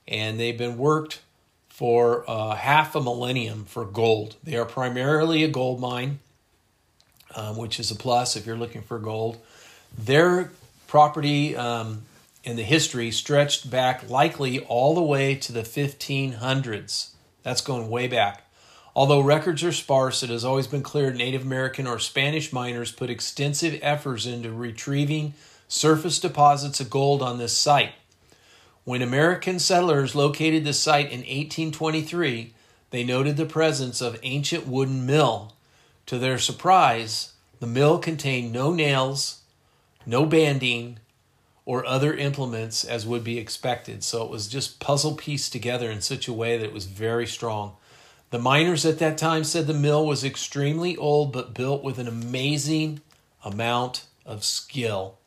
[0.07, 1.19] And they've been worked
[1.73, 4.35] for uh, half a millennium for gold.
[4.43, 6.19] They are primarily a gold mine.
[7.35, 9.37] um, which is a plus if you're looking for gold.
[9.97, 10.51] Their
[10.87, 12.03] property um,
[12.43, 17.09] in the history stretched back likely all the way to the 1500s.
[17.43, 18.43] That's going way back.
[18.95, 23.09] Although records are sparse, it has always been clear Native American or Spanish miners put
[23.09, 25.33] extensive efforts into retrieving
[25.67, 27.93] surface deposits of gold on this site.
[28.85, 32.53] When American settlers located the site in 1823,
[32.89, 35.53] they noted the presence of ancient wooden mill.
[36.07, 39.41] To their surprise, the mill contained no nails,
[40.05, 40.99] no banding,
[41.65, 44.03] or other implements as would be expected.
[44.03, 47.25] So it was just puzzle pieced together in such a way that it was very
[47.25, 47.77] strong.
[48.31, 52.07] The miners at that time said the mill was extremely old but built with an
[52.09, 52.99] amazing
[53.45, 55.19] amount of skill.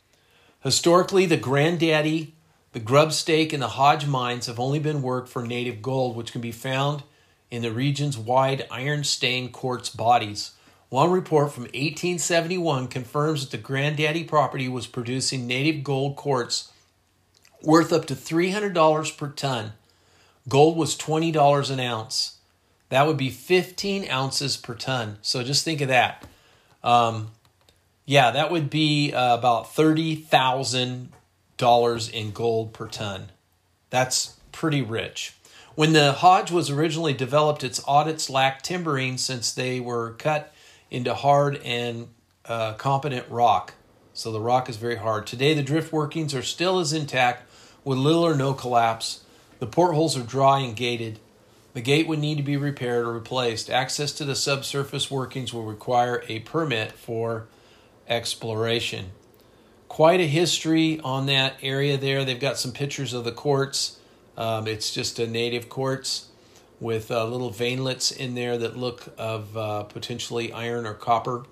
[0.61, 2.35] Historically, the granddaddy,
[2.77, 6.43] the grubstake, and the Hodge mines have only been worked for native gold, which can
[6.43, 7.05] be found
[7.51, 10.51] in the region's wide iron stained quartz bodies.
[10.91, 16.71] One report from 1871 confirms that the Granddaddy property was producing native gold quartz
[17.63, 19.73] worth up to $300 per ton.
[20.47, 22.37] Gold was $20 an ounce.
[22.91, 25.17] That would be 15 ounces per ton.
[25.23, 26.27] So just think of that.
[26.85, 27.31] Um,
[28.05, 31.09] yeah, that would be uh, about $30,000
[31.61, 33.31] in gold per ton.
[33.91, 35.35] That's pretty rich.
[35.75, 40.55] When the Hodge was originally developed, its adits lacked timbering since they were cut
[40.91, 42.09] into hard and
[42.47, 43.75] uh, competent rock.
[44.15, 45.27] So the rock is very hard.
[45.27, 47.51] Today, the drift workings are still as intact
[47.85, 49.25] with little or no collapse.
[49.59, 51.19] The portals are dry and gated.
[51.75, 53.69] The gate would need to be repaired or replaced.
[53.69, 57.49] Access to the subsurface workings will require a permit for
[58.09, 59.11] exploration.
[59.89, 62.25] Quite a history on that area there.
[62.25, 63.99] They've got some pictures of the quartz.
[64.37, 66.29] Um, it's just a native quartz
[66.81, 71.45] with uh, little veinlets in there that look of uh, potentially iron or copper.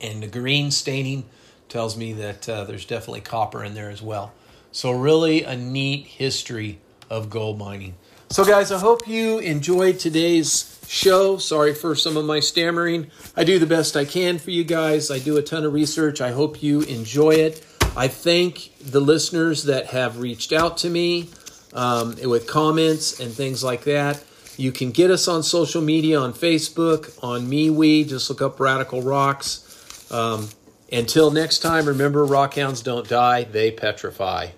[0.00, 1.24] And the green staining
[1.68, 4.32] tells me that uh, there's definitely copper in there as well.
[4.72, 7.94] So, really, a neat history of gold mining.
[8.28, 11.38] So, guys, I hope you enjoyed today's show.
[11.38, 13.10] Sorry for some of my stammering.
[13.36, 15.10] I do the best I can for you guys.
[15.10, 16.20] I do a ton of research.
[16.20, 17.64] I hope you enjoy it.
[17.96, 21.30] I thank the listeners that have reached out to me
[21.72, 24.22] um, with comments and things like that.
[24.56, 28.08] You can get us on social media on Facebook, on MeWe.
[28.08, 29.62] Just look up Radical Rocks.
[30.10, 30.48] Um,
[30.92, 34.48] until next time, remember rockhounds don't die, they petrify.